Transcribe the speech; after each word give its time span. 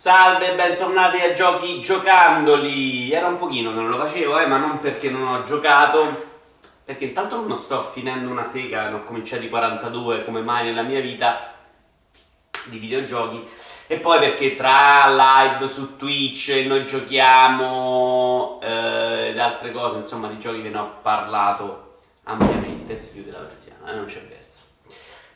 Salve, 0.00 0.54
bentornati 0.54 1.20
a 1.20 1.34
Giochi 1.34 1.82
Giocandoli. 1.82 3.12
Era 3.12 3.26
un 3.26 3.36
pochino 3.36 3.68
che 3.70 3.80
non 3.80 3.90
lo 3.90 3.98
facevo, 3.98 4.38
eh, 4.38 4.46
ma 4.46 4.56
non 4.56 4.78
perché 4.78 5.10
non 5.10 5.28
ho 5.28 5.44
giocato, 5.44 6.28
perché 6.82 7.04
intanto 7.04 7.36
non 7.36 7.54
sto 7.54 7.82
finendo 7.82 8.30
una 8.30 8.46
sega, 8.46 8.88
ne 8.88 8.94
ho 8.94 9.04
cominciati 9.04 9.50
42 9.50 10.24
come 10.24 10.40
mai 10.40 10.64
nella 10.64 10.80
mia 10.80 11.02
vita 11.02 11.38
di 12.64 12.78
videogiochi. 12.78 13.46
E 13.88 13.98
poi 13.98 14.20
perché 14.20 14.56
tra 14.56 15.06
live 15.06 15.68
su 15.68 15.98
Twitch, 15.98 16.48
noi 16.66 16.86
giochiamo 16.86 18.58
eh, 18.62 19.28
ed 19.28 19.38
altre 19.38 19.70
cose, 19.70 19.98
insomma, 19.98 20.28
di 20.28 20.38
giochi 20.38 20.62
ve 20.62 20.70
ne 20.70 20.78
ho 20.78 20.94
parlato 21.02 21.98
ampiamente. 22.22 22.98
Si 22.98 23.12
chiude 23.12 23.32
la 23.32 23.40
persiana, 23.40 23.92
eh, 23.92 23.96
non 23.96 24.06
c'è 24.06 24.26
verso. 24.26 24.62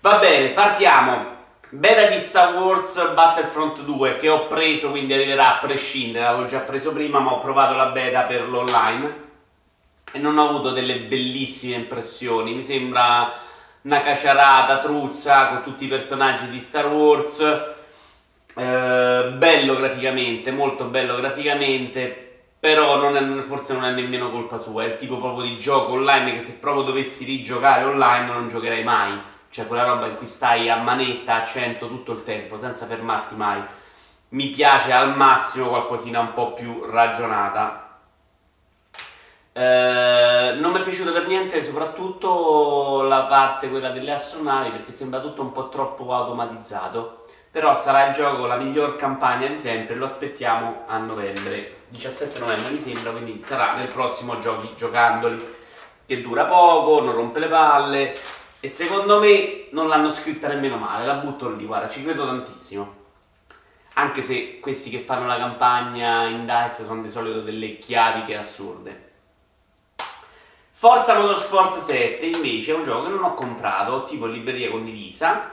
Va 0.01 0.17
bene, 0.17 0.49
partiamo. 0.55 1.44
Beta 1.75 2.07
di 2.07 2.21
Star 2.21 2.55
Wars 2.55 2.95
Battlefront 3.15 3.81
2 3.81 4.19
che 4.19 4.29
ho 4.29 4.47
preso, 4.47 4.91
quindi 4.91 5.13
arriverà 5.13 5.57
a 5.57 5.59
prescindere, 5.59 6.25
l'avevo 6.25 6.47
già 6.47 6.61
preso 6.61 6.93
prima, 6.93 7.19
ma 7.19 7.33
ho 7.33 7.41
provato 7.41 7.75
la 7.75 7.87
beta 7.87 8.23
per 8.23 8.49
l'online 8.49 9.23
e 10.13 10.21
non 10.21 10.39
ho 10.39 10.51
avuto 10.51 10.71
delle 10.71 11.01
bellissime 11.01 11.75
impressioni. 11.75 12.55
Mi 12.55 12.63
sembra 12.63 13.29
una 13.83 14.03
caciarata 14.03 14.79
truzza 14.79 15.49
con 15.49 15.65
tutti 15.65 15.87
i 15.87 15.89
personaggi 15.89 16.49
di 16.49 16.61
Star 16.61 16.87
Wars. 16.87 17.41
Eh, 17.41 19.33
bello 19.37 19.75
graficamente, 19.75 20.53
molto 20.53 20.85
bello 20.85 21.17
graficamente, 21.17 22.43
però 22.57 22.99
non 22.99 23.17
è, 23.17 23.43
forse 23.43 23.73
non 23.73 23.85
è 23.85 23.91
nemmeno 23.91 24.31
colpa 24.31 24.59
sua. 24.59 24.85
È 24.85 24.87
il 24.87 24.97
tipo 24.97 25.17
proprio 25.17 25.45
di 25.45 25.59
gioco 25.59 25.95
online 25.95 26.39
che 26.39 26.45
se 26.45 26.53
proprio 26.53 26.85
dovessi 26.85 27.25
rigiocare 27.25 27.83
online 27.83 28.27
non 28.27 28.49
giocherei 28.49 28.85
mai 28.85 29.33
cioè 29.55 29.69
quella 29.69 29.85
roba 29.85 30.07
in 30.07 30.17
cui 30.17 30.27
stai 30.27 30.69
a 30.69 30.79
manetta 30.79 31.43
a 31.43 31.47
100 31.47 31.87
tutto 31.87 32.11
il 32.11 32.25
tempo 32.25 32.59
senza 32.59 32.87
fermarti 32.87 33.37
mai. 33.37 33.63
Mi 34.31 34.49
piace 34.49 34.91
al 34.91 35.17
massimo 35.17 35.69
qualcosina 35.69 36.19
un 36.19 36.33
po' 36.33 36.55
più 36.55 36.85
ragionata. 36.91 38.01
Eh, 39.53 40.57
non 40.59 40.73
mi 40.73 40.81
è 40.81 40.83
piaciuto 40.83 41.13
per 41.13 41.29
niente 41.29 41.63
soprattutto 41.63 43.03
la 43.03 43.27
parte 43.27 43.69
quella 43.69 43.91
delle 43.91 44.11
astronavi 44.11 44.71
perché 44.71 44.93
sembra 44.93 45.21
tutto 45.21 45.43
un 45.43 45.53
po' 45.53 45.69
troppo 45.69 46.13
automatizzato. 46.13 47.27
Però 47.53 47.77
sarà 47.77 48.09
il 48.09 48.15
gioco 48.15 48.47
la 48.47 48.57
miglior 48.57 48.97
campagna 48.97 49.47
di 49.47 49.61
sempre, 49.61 49.95
lo 49.95 50.07
aspettiamo 50.07 50.83
a 50.89 50.99
novembre, 50.99 51.83
17 51.91 52.41
novembre 52.41 52.73
mi 52.73 52.81
sembra, 52.81 53.13
quindi 53.13 53.41
sarà 53.47 53.75
nel 53.75 53.87
prossimo 53.87 54.41
giochi 54.41 54.75
giocandoli, 54.77 55.55
che 56.07 56.23
dura 56.23 56.47
poco, 56.47 57.01
non 57.05 57.15
rompe 57.15 57.39
le 57.39 57.47
palle, 57.47 58.17
e 58.65 58.71
secondo 58.71 59.21
me 59.21 59.67
non 59.73 59.89
l'hanno 59.89 60.09
scritta 60.09 60.49
nemmeno 60.49 60.79
male, 60.79 61.05
la 61.05 61.17
butto 61.17 61.51
lì, 61.51 61.67
guarda, 61.67 61.87
ci 61.87 62.03
credo 62.03 62.25
tantissimo. 62.25 62.95
Anche 63.93 64.23
se 64.23 64.59
questi 64.59 64.89
che 64.89 65.01
fanno 65.01 65.27
la 65.27 65.37
campagna 65.37 66.25
in 66.29 66.47
DICE 66.47 66.85
sono 66.85 67.03
di 67.03 67.11
solito 67.11 67.43
delle 67.43 67.77
chiaviche 67.77 68.35
assurde. 68.35 69.11
Forza 70.71 71.19
Motorsport 71.19 71.79
7 71.79 72.25
invece 72.25 72.71
è 72.71 72.75
un 72.75 72.85
gioco 72.85 73.03
che 73.05 73.11
non 73.11 73.25
ho 73.25 73.35
comprato, 73.35 74.07
tipo 74.07 74.25
libreria 74.25 74.71
condivisa, 74.71 75.51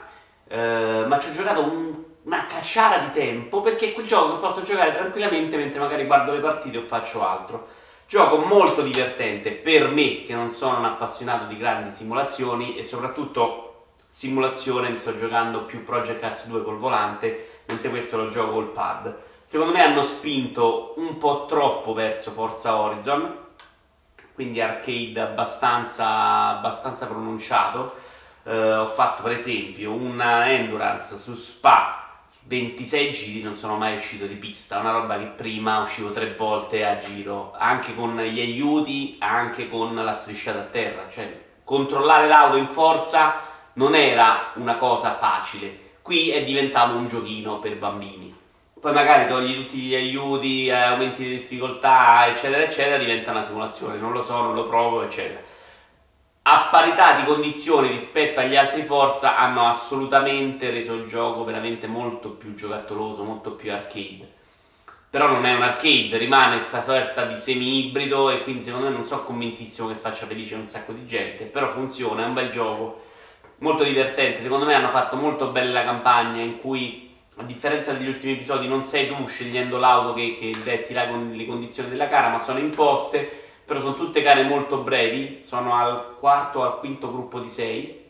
eh, 0.48 1.04
ma 1.06 1.18
ci 1.18 1.28
ho 1.28 1.32
giocato 1.32 1.64
un, 1.64 1.94
una 2.22 2.46
cacciara 2.46 2.96
di 2.96 3.10
tempo 3.12 3.60
perché 3.60 3.88
è 3.88 3.92
quel 3.92 4.06
gioco 4.06 4.36
che 4.36 4.40
posso 4.40 4.62
giocare 4.62 4.94
tranquillamente 4.94 5.58
mentre 5.58 5.80
magari 5.80 6.06
guardo 6.06 6.32
le 6.32 6.40
partite 6.40 6.78
o 6.78 6.82
faccio 6.82 7.22
altro. 7.22 7.68
Gioco 8.12 8.36
molto 8.44 8.82
divertente 8.82 9.52
per 9.52 9.88
me 9.88 10.22
che 10.22 10.34
non 10.34 10.50
sono 10.50 10.76
un 10.76 10.84
appassionato 10.84 11.46
di 11.46 11.56
grandi 11.56 11.96
simulazioni 11.96 12.76
e 12.76 12.84
soprattutto 12.84 13.86
simulazione 14.06 14.90
mi 14.90 14.96
sto 14.96 15.18
giocando 15.18 15.62
più 15.62 15.82
Project 15.82 16.20
Cars 16.20 16.44
2 16.44 16.62
col 16.62 16.76
volante, 16.76 17.62
mentre 17.68 17.88
questo 17.88 18.18
lo 18.18 18.28
gioco 18.28 18.52
col 18.52 18.68
pad. 18.68 19.16
Secondo 19.44 19.72
me 19.72 19.82
hanno 19.82 20.02
spinto 20.02 20.92
un 20.98 21.16
po' 21.16 21.46
troppo 21.46 21.94
verso 21.94 22.32
Forza 22.32 22.76
Horizon, 22.76 23.34
quindi 24.34 24.60
arcade 24.60 25.18
abbastanza, 25.18 26.48
abbastanza 26.48 27.06
pronunciato. 27.06 27.94
Uh, 28.42 28.80
ho 28.80 28.88
fatto 28.88 29.22
per 29.22 29.32
esempio 29.32 29.90
una 29.90 30.50
endurance 30.50 31.16
su 31.16 31.32
Spa 31.32 32.01
26 32.52 33.12
giri 33.12 33.42
non 33.42 33.54
sono 33.54 33.78
mai 33.78 33.96
uscito 33.96 34.26
di 34.26 34.34
pista, 34.34 34.78
una 34.78 34.90
roba 34.90 35.16
che 35.16 35.24
prima 35.24 35.80
uscivo 35.80 36.12
tre 36.12 36.34
volte 36.36 36.84
a 36.84 36.98
giro, 36.98 37.54
anche 37.56 37.94
con 37.94 38.14
gli 38.14 38.40
aiuti, 38.40 39.16
anche 39.20 39.70
con 39.70 39.94
la 39.94 40.14
strisciata 40.14 40.58
a 40.58 40.64
terra, 40.64 41.08
cioè 41.08 41.34
controllare 41.64 42.28
l'auto 42.28 42.58
in 42.58 42.66
forza 42.66 43.36
non 43.74 43.94
era 43.94 44.50
una 44.56 44.76
cosa 44.76 45.14
facile, 45.14 45.94
qui 46.02 46.28
è 46.28 46.44
diventato 46.44 46.94
un 46.94 47.08
giochino 47.08 47.58
per 47.58 47.78
bambini. 47.78 48.36
Poi 48.78 48.92
magari 48.92 49.26
togli 49.26 49.54
tutti 49.54 49.78
gli 49.78 49.94
aiuti, 49.94 50.66
eh, 50.66 50.72
aumenti 50.72 51.22
di 51.22 51.30
difficoltà, 51.30 52.26
eccetera, 52.26 52.64
eccetera, 52.64 52.98
diventa 52.98 53.30
una 53.30 53.46
simulazione, 53.46 53.96
non 53.96 54.12
lo 54.12 54.20
so, 54.20 54.42
non 54.42 54.54
lo 54.54 54.66
provo, 54.66 55.02
eccetera 55.02 55.51
a 56.44 56.68
parità 56.70 57.14
di 57.14 57.24
condizioni 57.24 57.88
rispetto 57.88 58.40
agli 58.40 58.56
altri 58.56 58.82
Forza 58.82 59.36
hanno 59.36 59.66
assolutamente 59.66 60.70
reso 60.70 60.94
il 60.94 61.06
gioco 61.06 61.44
veramente 61.44 61.86
molto 61.86 62.30
più 62.30 62.54
giocattoloso, 62.54 63.22
molto 63.22 63.52
più 63.52 63.72
arcade. 63.72 64.40
Però 65.08 65.28
non 65.28 65.46
è 65.46 65.54
un 65.54 65.62
arcade, 65.62 66.16
rimane 66.16 66.56
questa 66.56 66.82
sorta 66.82 67.26
di 67.26 67.36
semi-ibrido 67.36 68.30
e 68.30 68.42
quindi 68.42 68.64
secondo 68.64 68.88
me 68.88 68.92
non 68.92 69.04
sono 69.04 69.22
convintissimo 69.22 69.88
che 69.88 69.94
faccia 69.94 70.26
felice 70.26 70.56
un 70.56 70.66
sacco 70.66 70.92
di 70.92 71.06
gente, 71.06 71.44
però 71.44 71.68
funziona, 71.68 72.24
è 72.24 72.26
un 72.26 72.34
bel 72.34 72.50
gioco, 72.50 73.02
molto 73.58 73.84
divertente, 73.84 74.42
secondo 74.42 74.64
me 74.64 74.74
hanno 74.74 74.88
fatto 74.88 75.16
molto 75.16 75.48
bella 75.48 75.80
la 75.80 75.84
campagna 75.84 76.42
in 76.42 76.58
cui 76.58 77.10
a 77.36 77.44
differenza 77.44 77.92
degli 77.92 78.08
ultimi 78.08 78.32
episodi 78.32 78.66
non 78.66 78.82
sei 78.82 79.06
tu 79.06 79.26
scegliendo 79.26 79.78
l'auto 79.78 80.14
che, 80.14 80.36
che 80.38 80.56
detti 80.64 80.92
le 80.92 81.46
condizioni 81.46 81.90
della 81.90 82.06
gara, 82.06 82.28
ma 82.28 82.40
sono 82.40 82.58
imposte 82.58 83.41
però 83.72 83.84
sono 83.84 83.96
tutte 83.96 84.20
gare 84.20 84.42
molto 84.42 84.82
brevi, 84.82 85.38
sono 85.40 85.74
al 85.74 86.16
quarto 86.18 86.58
o 86.58 86.62
al 86.62 86.78
quinto 86.78 87.10
gruppo 87.10 87.40
di 87.40 87.48
sei 87.48 88.00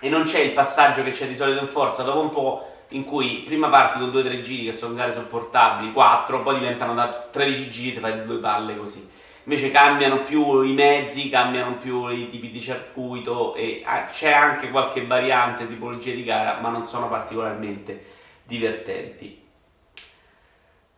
e 0.00 0.08
non 0.08 0.24
c'è 0.24 0.40
il 0.40 0.50
passaggio 0.50 1.04
che 1.04 1.12
c'è 1.12 1.28
di 1.28 1.36
solito 1.36 1.62
in 1.62 1.68
forza, 1.68 2.02
dopo 2.02 2.18
un 2.18 2.30
po' 2.30 2.72
in 2.88 3.04
cui 3.04 3.42
prima 3.44 3.68
parti 3.68 4.00
con 4.00 4.08
2-3 4.08 4.40
giri 4.40 4.64
che 4.64 4.74
sono 4.74 4.94
gare 4.94 5.14
sopportabili, 5.14 5.92
4, 5.92 6.42
poi 6.42 6.58
diventano 6.58 6.92
da 6.92 7.28
13 7.30 7.70
giri 7.70 7.94
ti 7.94 8.00
fai 8.00 8.24
due 8.24 8.38
palle 8.38 8.76
così. 8.76 9.08
Invece 9.44 9.70
cambiano 9.70 10.24
più 10.24 10.62
i 10.62 10.72
mezzi, 10.72 11.28
cambiano 11.28 11.76
più 11.76 12.08
i 12.08 12.28
tipi 12.28 12.50
di 12.50 12.60
circuito 12.60 13.54
e 13.54 13.82
ah, 13.84 14.06
c'è 14.06 14.32
anche 14.32 14.70
qualche 14.70 15.06
variante, 15.06 15.68
tipologia 15.68 16.12
di 16.12 16.24
gara, 16.24 16.58
ma 16.60 16.70
non 16.70 16.82
sono 16.82 17.08
particolarmente 17.08 18.04
divertenti. 18.42 19.43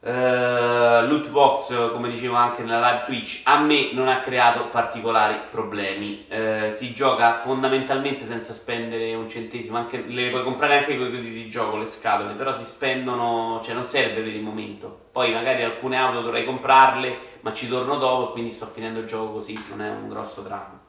Uh, 0.07 1.05
loot 1.09 1.31
box, 1.31 1.91
come 1.91 2.09
dicevo 2.09 2.37
anche 2.37 2.63
nella 2.63 2.93
live 2.93 3.07
Twitch, 3.07 3.41
a 3.43 3.59
me 3.59 3.91
non 3.93 4.07
ha 4.07 4.21
creato 4.21 4.69
particolari 4.69 5.37
problemi. 5.51 6.25
Uh, 6.31 6.73
si 6.75 6.93
gioca 6.95 7.33
fondamentalmente 7.33 8.25
senza 8.25 8.53
spendere 8.53 9.13
un 9.15 9.29
centesimo, 9.29 9.79
anche, 9.79 10.05
le 10.07 10.31
puoi 10.31 10.45
comprare 10.45 10.79
anche 10.79 10.97
con 10.97 11.09
i 11.09 11.11
crediti 11.11 11.33
di 11.33 11.51
gioco, 11.51 11.77
le 11.77 11.87
scatole, 11.87 12.35
però 12.35 12.57
si 12.57 12.65
spendono, 12.65 13.61
cioè 13.65 13.75
non 13.75 13.85
serve 13.85 14.21
per 14.21 14.33
il 14.33 14.43
momento. 14.43 15.07
Poi 15.11 15.33
magari 15.33 15.65
alcune 15.65 15.97
auto 15.97 16.21
dovrei 16.21 16.45
comprarle, 16.45 17.19
ma 17.41 17.53
ci 17.53 17.67
torno 17.67 17.97
dopo 17.97 18.29
e 18.29 18.33
quindi 18.33 18.53
sto 18.53 18.67
finendo 18.67 19.01
il 19.01 19.07
gioco 19.07 19.33
così, 19.33 19.61
non 19.71 19.83
è 19.83 19.89
un 19.89 20.09
grosso 20.09 20.43
dramma. 20.43 20.81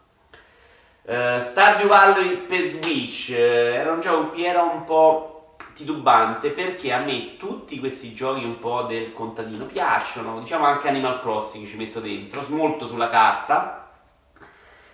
Uh, 1.02 1.42
Stardew 1.42 1.88
Valley 1.88 2.36
per 2.42 2.66
Switch 2.66 3.32
era 3.32 3.92
un 3.92 4.00
gioco 4.00 4.22
in 4.22 4.30
cui 4.30 4.46
era 4.46 4.62
un 4.62 4.84
po' 4.84 5.37
titubante 5.78 6.50
perché 6.50 6.92
a 6.92 7.00
me 7.00 7.38
tutti 7.38 7.80
questi 7.80 8.16
giochi 8.16 8.44
un 8.44 8.58
po' 8.58 8.82
del 8.84 9.14
contadino 9.14 9.66
piacciono, 9.66 10.40
diciamo 10.40 10.66
anche 10.66 10.88
Animal 10.88 11.22
Crossing 11.22 11.68
ci 11.68 11.78
metto 11.78 12.00
dentro, 12.00 12.44
molto 12.50 12.88
sulla 12.88 13.10
carta. 13.10 13.92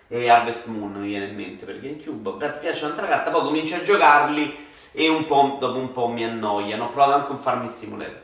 E 0.06 0.28
Harvest 0.28 0.66
Moon 0.66 0.92
mi 0.92 1.08
viene 1.08 1.24
in 1.24 1.34
mente 1.34 1.64
per 1.64 1.80
GameCube, 1.80 2.32
mi 2.32 2.58
piacciono 2.60 2.94
tanto 2.94 3.00
la 3.00 3.16
carta, 3.16 3.30
poi 3.30 3.42
comincio 3.42 3.76
a 3.76 3.82
giocarli 3.82 4.66
e 4.92 5.08
un 5.08 5.24
po', 5.24 5.56
dopo 5.58 5.78
un 5.78 5.92
po' 5.92 6.08
mi 6.08 6.22
annoiano, 6.22 6.84
ho 6.84 6.90
provato 6.90 7.14
anche 7.14 7.32
un 7.32 7.38
Farming 7.38 7.72
Simulator 7.72 8.23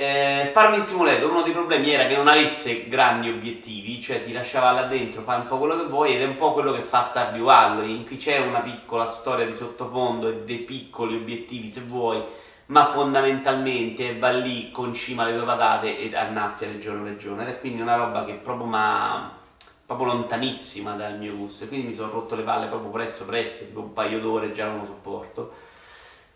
eh, 0.00 0.48
Farming 0.50 0.82
Simulator 0.82 1.30
uno 1.30 1.42
dei 1.42 1.52
problemi 1.52 1.90
era 1.90 2.06
che 2.06 2.16
non 2.16 2.26
avesse 2.26 2.88
grandi 2.88 3.28
obiettivi, 3.28 4.00
cioè 4.00 4.22
ti 4.22 4.32
lasciava 4.32 4.70
là 4.72 4.84
dentro, 4.84 5.20
fare 5.20 5.42
un 5.42 5.46
po' 5.46 5.58
quello 5.58 5.76
che 5.76 5.88
vuoi 5.88 6.14
ed 6.14 6.22
è 6.22 6.24
un 6.24 6.36
po' 6.36 6.54
quello 6.54 6.72
che 6.72 6.80
fa 6.80 7.02
Stardew 7.02 7.44
Valley, 7.44 7.96
in 7.96 8.06
cui 8.06 8.16
c'è 8.16 8.38
una 8.38 8.60
piccola 8.60 9.10
storia 9.10 9.44
di 9.44 9.52
sottofondo 9.52 10.28
e 10.28 10.44
dei 10.44 10.60
piccoli 10.60 11.16
obiettivi 11.16 11.68
se 11.68 11.82
vuoi, 11.82 12.24
ma 12.66 12.86
fondamentalmente 12.86 14.16
va 14.16 14.30
lì, 14.30 14.70
concima 14.70 15.26
le 15.26 15.36
tue 15.36 15.44
patate 15.44 15.98
ed 15.98 16.14
annaffia 16.14 16.66
regione 16.66 17.06
regione 17.06 17.42
ed 17.42 17.48
è 17.50 17.60
quindi 17.60 17.82
una 17.82 17.96
roba 17.96 18.24
che 18.24 18.32
proprio 18.32 18.66
ma 18.66 19.36
proprio 19.84 20.12
lontanissima 20.12 20.94
dal 20.94 21.18
mio 21.18 21.34
gusto 21.34 21.64
e 21.64 21.68
quindi 21.68 21.88
mi 21.88 21.94
sono 21.94 22.12
rotto 22.12 22.36
le 22.36 22.42
palle 22.42 22.68
proprio 22.68 22.90
presso 22.90 23.26
presso, 23.26 23.66
tipo 23.66 23.80
un 23.80 23.92
paio 23.92 24.18
d'ore 24.20 24.52
già 24.52 24.64
non 24.64 24.78
lo 24.78 24.84
sopporto 24.86 25.52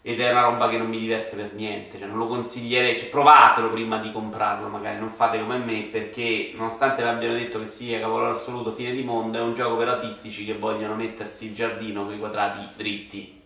ed 0.07 0.21
è 0.21 0.31
una 0.31 0.43
roba 0.43 0.69
che 0.69 0.77
non 0.77 0.89
mi 0.89 0.99
diverte 0.99 1.35
per 1.35 1.55
niente, 1.55 1.99
cioè 1.99 2.07
non 2.07 2.19
lo 2.19 2.27
consiglierei, 2.27 2.99
cioè 2.99 3.09
provatelo 3.09 3.71
prima 3.71 3.97
di 3.97 4.13
comprarlo 4.13 4.69
magari, 4.69 4.99
non 4.99 5.09
fate 5.09 5.41
come 5.41 5.57
me 5.57 5.89
perché 5.91 6.53
nonostante 6.55 7.01
vi 7.01 7.09
abbiano 7.09 7.33
detto 7.33 7.59
che 7.59 7.65
sia 7.65 8.01
capolavoro 8.01 8.33
assoluto, 8.33 8.73
fine 8.73 8.93
di 8.93 9.03
mondo, 9.03 9.39
è 9.39 9.41
un 9.41 9.55
gioco 9.55 9.79
per 9.79 9.89
autistici 9.89 10.45
che 10.45 10.59
vogliono 10.59 10.95
mettersi 10.95 11.47
il 11.47 11.55
giardino 11.55 12.05
con 12.05 12.13
i 12.13 12.19
quadrati 12.19 12.69
dritti. 12.77 13.41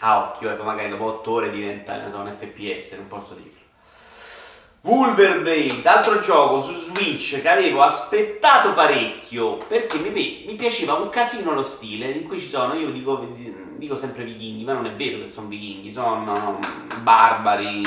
a 0.00 0.18
occhio, 0.18 0.50
ecco, 0.50 0.62
magari 0.62 0.90
dopo 0.90 1.04
8 1.04 1.30
ore 1.30 1.50
diventa 1.50 2.10
so, 2.10 2.18
un 2.18 2.34
FPS, 2.36 2.92
non 2.96 3.08
posso 3.08 3.32
dirlo. 3.32 3.58
Wolverblade, 4.82 5.88
altro 5.88 6.20
gioco 6.20 6.60
su 6.60 6.72
Switch 6.72 7.40
che 7.40 7.48
avevo 7.48 7.80
aspettato 7.80 8.74
parecchio 8.74 9.56
perché 9.56 9.98
mi, 9.98 10.10
mi, 10.46 10.54
piaceva 10.54 10.94
un 10.94 11.08
casino 11.08 11.52
lo 11.52 11.62
stile 11.62 12.10
in 12.10 12.28
cui 12.28 12.38
ci 12.38 12.48
sono, 12.48 12.74
io 12.74 12.90
dico, 12.90 13.26
dico 13.80 13.96
sempre 13.96 14.24
vichinghi, 14.24 14.62
ma 14.62 14.74
non 14.74 14.86
è 14.86 14.92
vero 14.92 15.18
che 15.18 15.26
sono 15.26 15.48
vichinghi, 15.48 15.90
sono 15.90 16.58
barbari 17.02 17.82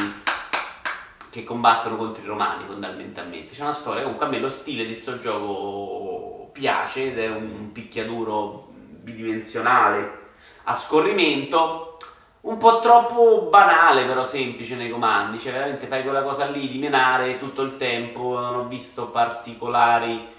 che 1.30 1.44
combattono 1.44 1.96
contro 1.96 2.24
i 2.24 2.28
romani 2.28 2.66
fondamentalmente. 2.68 3.54
C'è 3.54 3.62
una 3.62 3.74
storia, 3.74 4.02
comunque 4.02 4.26
a 4.26 4.30
me 4.30 4.40
lo 4.40 4.50
stile 4.50 4.86
di 4.86 4.92
questo 4.92 5.20
gioco 5.20 6.50
piace 6.52 7.12
ed 7.12 7.20
è 7.20 7.30
un 7.30 7.72
picchiaduro 7.72 8.72
bidimensionale 8.76 10.22
a 10.64 10.76
scorrimento 10.76 11.98
un 12.42 12.58
po' 12.58 12.80
troppo 12.80 13.48
banale 13.50 14.04
però 14.04 14.26
semplice 14.26 14.76
nei 14.76 14.90
comandi, 14.90 15.40
cioè 15.40 15.54
veramente 15.54 15.88
fai 15.88 16.04
quella 16.04 16.24
cosa 16.24 16.46
lì 16.46 16.68
di 16.68 16.78
menare 16.78 17.40
tutto 17.40 17.62
il 17.62 17.78
tempo, 17.78 18.40
non 18.40 18.56
ho 18.56 18.68
visto 18.68 19.08
particolari 19.08 20.33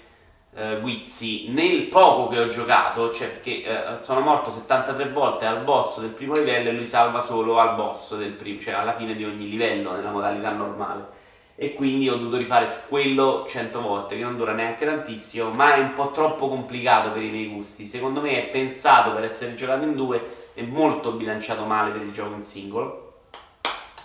eh, 0.57 0.79
guizzi 0.79 1.49
nel 1.49 1.83
poco 1.83 2.29
che 2.29 2.39
ho 2.39 2.47
giocato, 2.47 3.13
cioè 3.13 3.27
perché 3.27 3.63
eh, 3.63 3.99
sono 3.99 4.21
morto 4.21 4.49
73 4.49 5.09
volte 5.09 5.45
al 5.45 5.63
boss 5.63 5.99
del 5.99 6.11
primo 6.11 6.33
livello 6.33 6.69
e 6.69 6.71
lui 6.71 6.85
salva 6.85 7.19
solo 7.19 7.59
al 7.59 7.75
boss 7.75 8.15
del 8.15 8.31
primo, 8.31 8.59
cioè 8.59 8.75
alla 8.75 8.93
fine 8.95 9.15
di 9.15 9.25
ogni 9.25 9.49
livello 9.49 9.91
nella 9.91 10.11
modalità 10.11 10.51
normale. 10.51 11.23
E 11.57 11.73
quindi 11.73 12.09
ho 12.09 12.15
dovuto 12.15 12.37
rifare 12.37 12.67
quello 12.89 13.45
100 13.47 13.81
volte 13.81 14.17
che 14.17 14.23
non 14.23 14.35
dura 14.35 14.51
neanche 14.51 14.85
tantissimo 14.85 15.51
ma 15.51 15.75
è 15.75 15.79
un 15.79 15.93
po' 15.93 16.11
troppo 16.11 16.49
complicato 16.49 17.11
per 17.11 17.21
i 17.21 17.29
miei 17.29 17.47
gusti. 17.47 17.87
Secondo 17.87 18.21
me 18.21 18.47
è 18.47 18.49
pensato 18.49 19.11
per 19.11 19.23
essere 19.23 19.55
giocato 19.55 19.83
in 19.83 19.95
due 19.95 20.49
è 20.53 20.61
molto 20.63 21.11
bilanciato 21.11 21.63
male 21.63 21.91
per 21.91 22.01
il 22.01 22.11
gioco 22.11 22.33
in 22.33 22.43
singolo. 22.43 23.01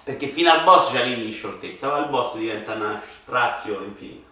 Perché 0.02 0.26
fino 0.26 0.50
al 0.50 0.64
boss 0.64 0.90
c'è 0.90 1.04
di 1.04 1.30
scioltezza 1.30 1.88
ma 1.88 1.98
il 1.98 2.08
boss 2.08 2.36
diventa 2.36 2.74
una 2.74 3.00
strazio 3.04 3.82
infinito. 3.82 4.28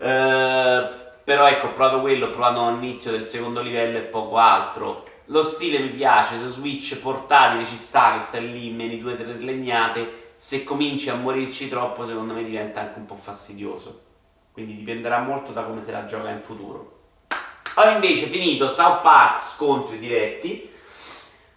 Eh, 0.00 1.06
però 1.28 1.46
ecco 1.46 1.66
ho 1.66 1.72
provato 1.72 2.00
quello 2.00 2.28
ho 2.28 2.30
provato 2.30 2.64
all'inizio 2.64 3.10
del 3.10 3.26
secondo 3.26 3.60
livello 3.60 3.98
e 3.98 4.00
poco 4.00 4.38
altro. 4.38 5.04
Lo 5.26 5.42
stile 5.42 5.78
mi 5.78 5.90
piace 5.90 6.40
su 6.40 6.48
Switch 6.48 6.96
portatile 6.96 7.66
ci 7.66 7.76
sta 7.76 8.16
che 8.16 8.24
stai 8.24 8.50
lì 8.50 8.70
meni 8.70 8.98
due 8.98 9.12
o 9.12 9.16
tre 9.16 9.34
legnate. 9.34 10.30
Se 10.36 10.64
cominci 10.64 11.10
a 11.10 11.16
morirci 11.16 11.68
troppo 11.68 12.06
secondo 12.06 12.32
me 12.32 12.42
diventa 12.42 12.80
anche 12.80 12.98
un 12.98 13.04
po' 13.04 13.14
fastidioso. 13.14 14.04
Quindi 14.52 14.74
dipenderà 14.74 15.18
molto 15.18 15.52
da 15.52 15.64
come 15.64 15.82
se 15.82 15.92
la 15.92 16.06
gioca 16.06 16.30
in 16.30 16.40
futuro. 16.40 17.00
Ho 17.76 17.88
invece 17.90 18.24
finito 18.28 18.70
South 18.70 19.02
Park 19.02 19.42
scontri 19.42 19.98
diretti. 19.98 20.72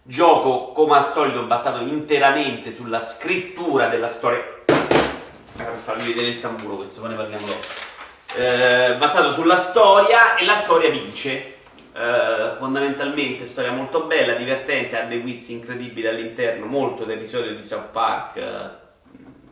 Gioco 0.03 0.73
come 0.73 0.97
al 0.97 1.09
solito 1.09 1.43
basato 1.43 1.79
interamente 1.79 2.73
sulla 2.73 2.99
scrittura 2.99 3.87
della 3.87 4.09
storia. 4.09 4.43
Per 4.65 5.79
farvi 5.81 6.11
vedere 6.11 6.27
il 6.27 6.41
tamburo, 6.41 6.75
questo 6.75 6.99
poi 6.99 7.11
ne 7.11 7.15
parliamo 7.15 7.45
dopo. 7.45 7.90
Eh, 8.33 8.95
basato 8.97 9.31
sulla 9.33 9.57
storia 9.57 10.35
e 10.35 10.45
la 10.45 10.55
storia 10.55 10.89
vince. 10.89 11.55
Eh, 11.93 12.51
fondamentalmente 12.57 13.45
storia 13.45 13.71
molto 13.71 14.03
bella, 14.03 14.33
divertente, 14.33 14.97
ha 14.97 15.03
dei 15.03 15.21
quiz 15.21 15.49
incredibili 15.49 16.07
all'interno, 16.07 16.65
molto 16.65 17.03
d'episodio 17.03 17.53
di 17.53 17.63
South 17.63 17.89
Park, 17.91 18.37
eh, 18.37 18.69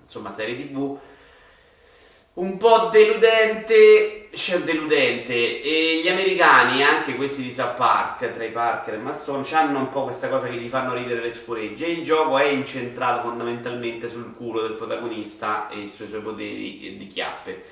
insomma 0.03 0.31
serie 0.31 0.55
tv 0.55 0.97
un 2.31 2.55
po' 2.55 2.87
deludente, 2.89 4.29
cioè 4.33 4.59
deludente, 4.59 5.61
e 5.61 5.99
gli 6.01 6.07
americani, 6.07 6.81
anche 6.81 7.15
questi 7.15 7.41
di 7.41 7.53
South 7.53 7.75
Park, 7.75 8.31
tra 8.31 8.45
i 8.45 8.49
Parker 8.49 8.93
e 8.93 8.97
Mazzon, 8.97 9.45
hanno 9.51 9.79
un 9.79 9.89
po' 9.89 10.03
questa 10.03 10.29
cosa 10.29 10.47
che 10.47 10.55
gli 10.55 10.69
fanno 10.69 10.93
ridere 10.93 11.19
le 11.19 11.33
scuregge, 11.33 11.85
e 11.85 11.91
il 11.91 12.03
gioco 12.03 12.37
è 12.37 12.45
incentrato 12.45 13.27
fondamentalmente 13.27 14.07
sul 14.07 14.33
culo 14.37 14.61
del 14.61 14.75
protagonista 14.75 15.67
e 15.69 15.89
sui 15.89 16.07
suoi 16.07 16.21
poteri 16.21 16.95
di 16.95 17.07
chiappe, 17.07 17.65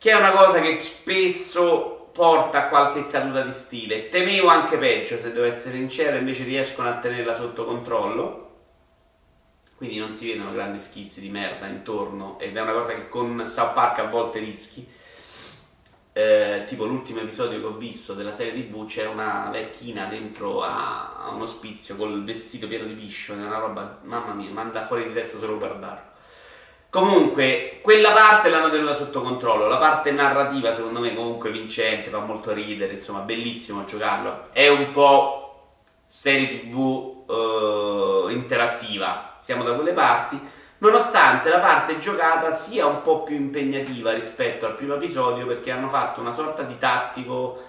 che 0.00 0.12
è 0.12 0.14
una 0.14 0.30
cosa 0.30 0.62
che 0.62 0.80
spesso 0.80 2.08
porta 2.14 2.64
a 2.64 2.68
qualche 2.68 3.06
caduta 3.06 3.42
di 3.42 3.52
stile, 3.52 4.08
temevo 4.08 4.48
anche 4.48 4.78
peggio 4.78 5.18
se 5.20 5.30
devo 5.30 5.44
essere 5.44 5.76
sincero, 5.76 6.16
invece 6.16 6.44
riescono 6.44 6.88
a 6.88 6.98
tenerla 6.98 7.34
sotto 7.34 7.66
controllo, 7.66 8.48
quindi 9.76 9.98
non 9.98 10.14
si 10.14 10.32
vedono 10.32 10.52
grandi 10.52 10.78
schizzi 10.78 11.20
di 11.20 11.28
merda 11.28 11.66
intorno 11.66 12.38
ed 12.38 12.56
è 12.56 12.60
una 12.62 12.72
cosa 12.72 12.94
che 12.94 13.10
con 13.10 13.46
South 13.46 13.74
Park 13.74 13.98
a 13.98 14.04
volte 14.04 14.38
rischi. 14.38 14.88
Eh, 16.14 16.64
tipo 16.66 16.86
l'ultimo 16.86 17.20
episodio 17.20 17.60
che 17.60 17.66
ho 17.66 17.76
visto 17.76 18.14
della 18.14 18.32
serie 18.32 18.52
tv 18.68 18.86
c'è 18.86 19.06
una 19.06 19.50
vecchina 19.52 20.06
dentro 20.06 20.62
a, 20.62 21.24
a 21.24 21.28
un 21.28 21.42
ospizio 21.42 21.94
col 21.96 22.24
vestito 22.24 22.66
pieno 22.66 22.86
di 22.86 22.94
piscio, 22.94 23.34
è 23.34 23.36
una 23.36 23.58
roba, 23.58 23.98
mamma 24.04 24.32
mia, 24.32 24.50
manda 24.50 24.86
fuori 24.86 25.06
di 25.08 25.12
testa 25.12 25.38
solo 25.38 25.58
guardarlo. 25.58 26.09
Comunque, 26.90 27.78
quella 27.82 28.10
parte 28.10 28.48
l'hanno 28.48 28.68
tenuta 28.68 28.94
sotto 28.94 29.20
controllo, 29.20 29.68
la 29.68 29.78
parte 29.78 30.10
narrativa 30.10 30.74
secondo 30.74 30.98
me 30.98 31.14
comunque 31.14 31.52
vincente, 31.52 32.10
fa 32.10 32.18
molto 32.18 32.52
ridere, 32.52 32.94
insomma, 32.94 33.20
bellissimo 33.20 33.84
giocarlo. 33.84 34.48
È 34.52 34.66
un 34.66 34.90
po' 34.90 35.76
serie 36.04 36.48
tv 36.48 37.26
eh, 37.30 38.32
interattiva, 38.32 39.36
siamo 39.38 39.62
da 39.62 39.74
quelle 39.74 39.92
parti, 39.92 40.40
nonostante 40.78 41.48
la 41.48 41.60
parte 41.60 42.00
giocata 42.00 42.52
sia 42.52 42.86
un 42.86 43.02
po' 43.02 43.22
più 43.22 43.36
impegnativa 43.36 44.12
rispetto 44.12 44.66
al 44.66 44.74
primo 44.74 44.94
episodio 44.94 45.46
perché 45.46 45.70
hanno 45.70 45.88
fatto 45.88 46.20
una 46.20 46.32
sorta 46.32 46.64
di 46.64 46.76
tattico 46.76 47.62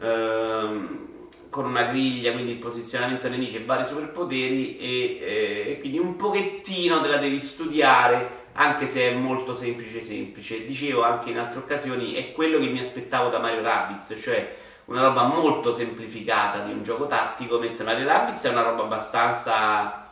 ehm, 0.00 1.08
con 1.48 1.66
una 1.66 1.84
griglia, 1.84 2.32
quindi 2.32 2.50
il 2.50 2.58
posizionamento 2.58 3.28
nemici 3.28 3.54
e 3.54 3.64
vari 3.64 3.86
superpoteri 3.86 4.78
e, 4.78 5.18
eh, 5.20 5.70
e, 5.70 5.78
quindi 5.78 6.00
un 6.00 6.16
pochettino 6.16 7.00
te 7.00 7.06
la 7.06 7.18
devi 7.18 7.38
studiare 7.38 8.42
anche 8.54 8.86
se 8.86 9.10
è 9.10 9.14
molto 9.14 9.54
semplice 9.54 10.02
semplice. 10.02 10.66
Dicevo 10.66 11.02
anche 11.02 11.30
in 11.30 11.38
altre 11.38 11.60
occasioni 11.60 12.14
è 12.14 12.32
quello 12.32 12.58
che 12.58 12.66
mi 12.66 12.80
aspettavo 12.80 13.28
da 13.28 13.38
Mario 13.38 13.62
Rabbids, 13.62 14.18
cioè 14.20 14.56
una 14.86 15.02
roba 15.02 15.22
molto 15.22 15.72
semplificata 15.72 16.60
di 16.60 16.72
un 16.72 16.82
gioco 16.82 17.06
tattico, 17.06 17.58
mentre 17.58 17.84
Mario 17.84 18.06
Rabbids 18.06 18.44
è 18.44 18.50
una 18.50 18.62
roba 18.62 18.82
abbastanza 18.82 20.08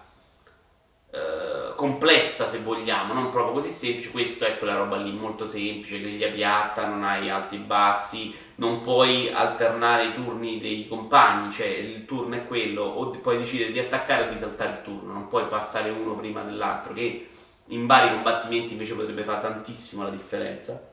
eh, 1.10 1.74
complessa 1.76 2.48
se 2.48 2.60
vogliamo, 2.60 3.12
non 3.12 3.28
proprio 3.28 3.60
così 3.60 3.70
semplice, 3.70 4.10
questo 4.10 4.46
è 4.46 4.56
quella 4.58 4.76
roba 4.76 4.96
lì 4.96 5.12
molto 5.12 5.44
semplice, 5.44 6.00
griglia 6.00 6.30
piatta, 6.30 6.86
non 6.86 7.04
hai 7.04 7.28
alti 7.28 7.56
e 7.56 7.58
bassi, 7.58 8.34
non 8.56 8.80
puoi 8.80 9.30
alternare 9.30 10.04
i 10.04 10.14
turni 10.14 10.58
dei 10.58 10.88
compagni, 10.88 11.52
cioè 11.52 11.66
il 11.66 12.06
turno 12.06 12.36
è 12.36 12.46
quello, 12.46 12.82
o 12.82 13.10
puoi 13.10 13.36
decidere 13.36 13.72
di 13.72 13.78
attaccare 13.78 14.26
o 14.26 14.30
di 14.30 14.38
saltare 14.38 14.70
il 14.70 14.82
turno, 14.82 15.12
non 15.12 15.28
puoi 15.28 15.44
passare 15.46 15.90
uno 15.90 16.14
prima 16.14 16.42
dell'altro, 16.42 16.94
che 16.94 17.28
in 17.72 17.86
vari 17.86 18.10
combattimenti 18.10 18.72
invece 18.72 18.94
potrebbe 18.94 19.22
fare 19.22 19.42
tantissimo 19.42 20.04
la 20.04 20.10
differenza. 20.10 20.90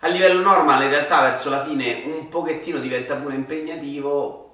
A 0.00 0.08
livello 0.08 0.40
normale 0.42 0.84
in 0.84 0.90
realtà 0.90 1.22
verso 1.22 1.48
la 1.48 1.64
fine 1.64 2.02
un 2.04 2.28
pochettino 2.28 2.78
diventa 2.78 3.16
pure 3.16 3.34
impegnativo, 3.34 4.44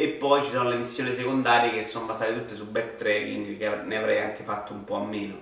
e 0.00 0.06
poi 0.10 0.44
ci 0.44 0.52
sono 0.52 0.68
le 0.68 0.76
missioni 0.76 1.12
secondarie 1.12 1.72
che 1.72 1.84
sono 1.84 2.06
basate 2.06 2.32
tutte 2.34 2.54
su 2.54 2.70
backtracking, 2.70 3.58
che 3.58 3.68
ne 3.84 3.96
avrei 3.96 4.20
anche 4.20 4.44
fatto 4.44 4.72
un 4.72 4.84
po' 4.84 4.94
a 4.94 5.04
meno. 5.04 5.36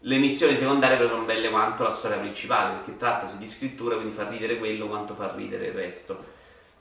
Le 0.00 0.18
missioni 0.18 0.54
secondarie 0.54 0.98
però 0.98 1.08
sono 1.08 1.24
belle 1.24 1.48
quanto 1.48 1.82
la 1.82 1.92
storia 1.92 2.18
principale, 2.18 2.74
perché 2.74 2.98
trattasi 2.98 3.38
di 3.38 3.48
scrittura, 3.48 3.94
quindi 3.94 4.12
fa 4.12 4.28
ridere 4.28 4.58
quello 4.58 4.86
quanto 4.86 5.14
fa 5.14 5.32
ridere 5.34 5.68
il 5.68 5.72
resto. 5.72 6.24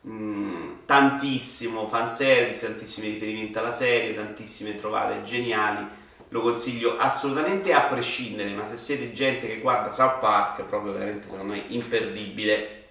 Mm, 0.05 0.71
tantissimo 0.85 1.87
fanservice, 1.87 2.67
tantissimi 2.67 3.07
riferimenti 3.07 3.57
alla 3.57 3.73
serie, 3.73 4.13
tantissime 4.13 4.77
trovate 4.77 5.23
geniali. 5.23 5.87
Lo 6.29 6.41
consiglio 6.41 6.97
assolutamente 6.97 7.71
a 7.73 7.81
prescindere, 7.81 8.49
ma 8.49 8.65
se 8.65 8.77
siete 8.77 9.11
gente 9.13 9.47
che 9.47 9.59
guarda 9.59 9.91
South 9.91 10.19
Park, 10.19 10.63
proprio 10.63 10.93
veramente 10.93 11.27
secondo 11.29 11.53
me 11.53 11.63
imperdibile. 11.67 12.83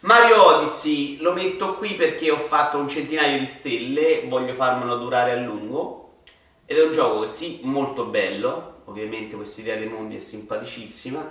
Mario 0.00 0.44
Odyssey 0.44 1.18
lo 1.18 1.32
metto 1.32 1.74
qui 1.74 1.94
perché 1.94 2.30
ho 2.30 2.38
fatto 2.38 2.78
un 2.78 2.88
centinaio 2.88 3.38
di 3.38 3.46
stelle, 3.46 4.24
voglio 4.28 4.54
farmelo 4.54 4.96
durare 4.96 5.32
a 5.32 5.36
lungo. 5.36 6.20
Ed 6.66 6.78
è 6.78 6.84
un 6.84 6.92
gioco 6.92 7.20
che 7.20 7.28
sì, 7.28 7.60
molto 7.62 8.04
bello, 8.04 8.82
ovviamente 8.84 9.34
questa 9.36 9.60
idea 9.60 9.76
dei 9.76 9.88
mondi 9.88 10.16
è 10.16 10.20
simpaticissima, 10.20 11.30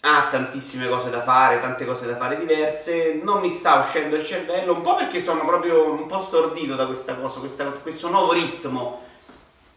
ha 0.00 0.28
tantissime 0.30 0.88
cose 0.88 1.10
da 1.10 1.22
fare, 1.22 1.60
tante 1.60 1.84
cose 1.84 2.06
da 2.06 2.16
fare 2.16 2.38
diverse, 2.38 3.18
non 3.22 3.40
mi 3.40 3.50
sta 3.50 3.80
uscendo 3.80 4.16
il 4.16 4.24
cervello, 4.24 4.74
un 4.74 4.82
po' 4.82 4.94
perché 4.94 5.20
sono 5.20 5.44
proprio 5.44 5.90
un 5.90 6.06
po' 6.06 6.20
stordito 6.20 6.76
da 6.76 6.86
questa 6.86 7.16
cosa, 7.16 7.40
questa, 7.40 7.64
questo 7.64 8.10
nuovo 8.10 8.32
ritmo 8.32 9.08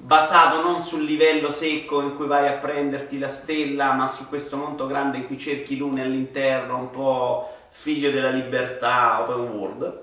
basato 0.04 0.62
non 0.62 0.82
sul 0.82 1.06
livello 1.06 1.50
secco 1.50 2.02
in 2.02 2.18
cui 2.18 2.28
vai 2.28 2.48
a 2.48 2.54
prenderti 2.54 3.18
la 3.18 3.30
stella, 3.30 3.94
ma 3.94 4.10
su 4.10 4.28
questo 4.28 4.58
mondo 4.58 4.86
grande 4.86 5.18
in 5.18 5.28
cui 5.28 5.38
cerchi 5.38 5.78
lune 5.78 6.04
all'interno, 6.04 6.78
un 6.78 6.90
po' 6.90 7.50
figlio 7.70 8.12
della 8.12 8.30
libertà 8.30 9.22
open 9.22 9.56
world, 9.56 10.02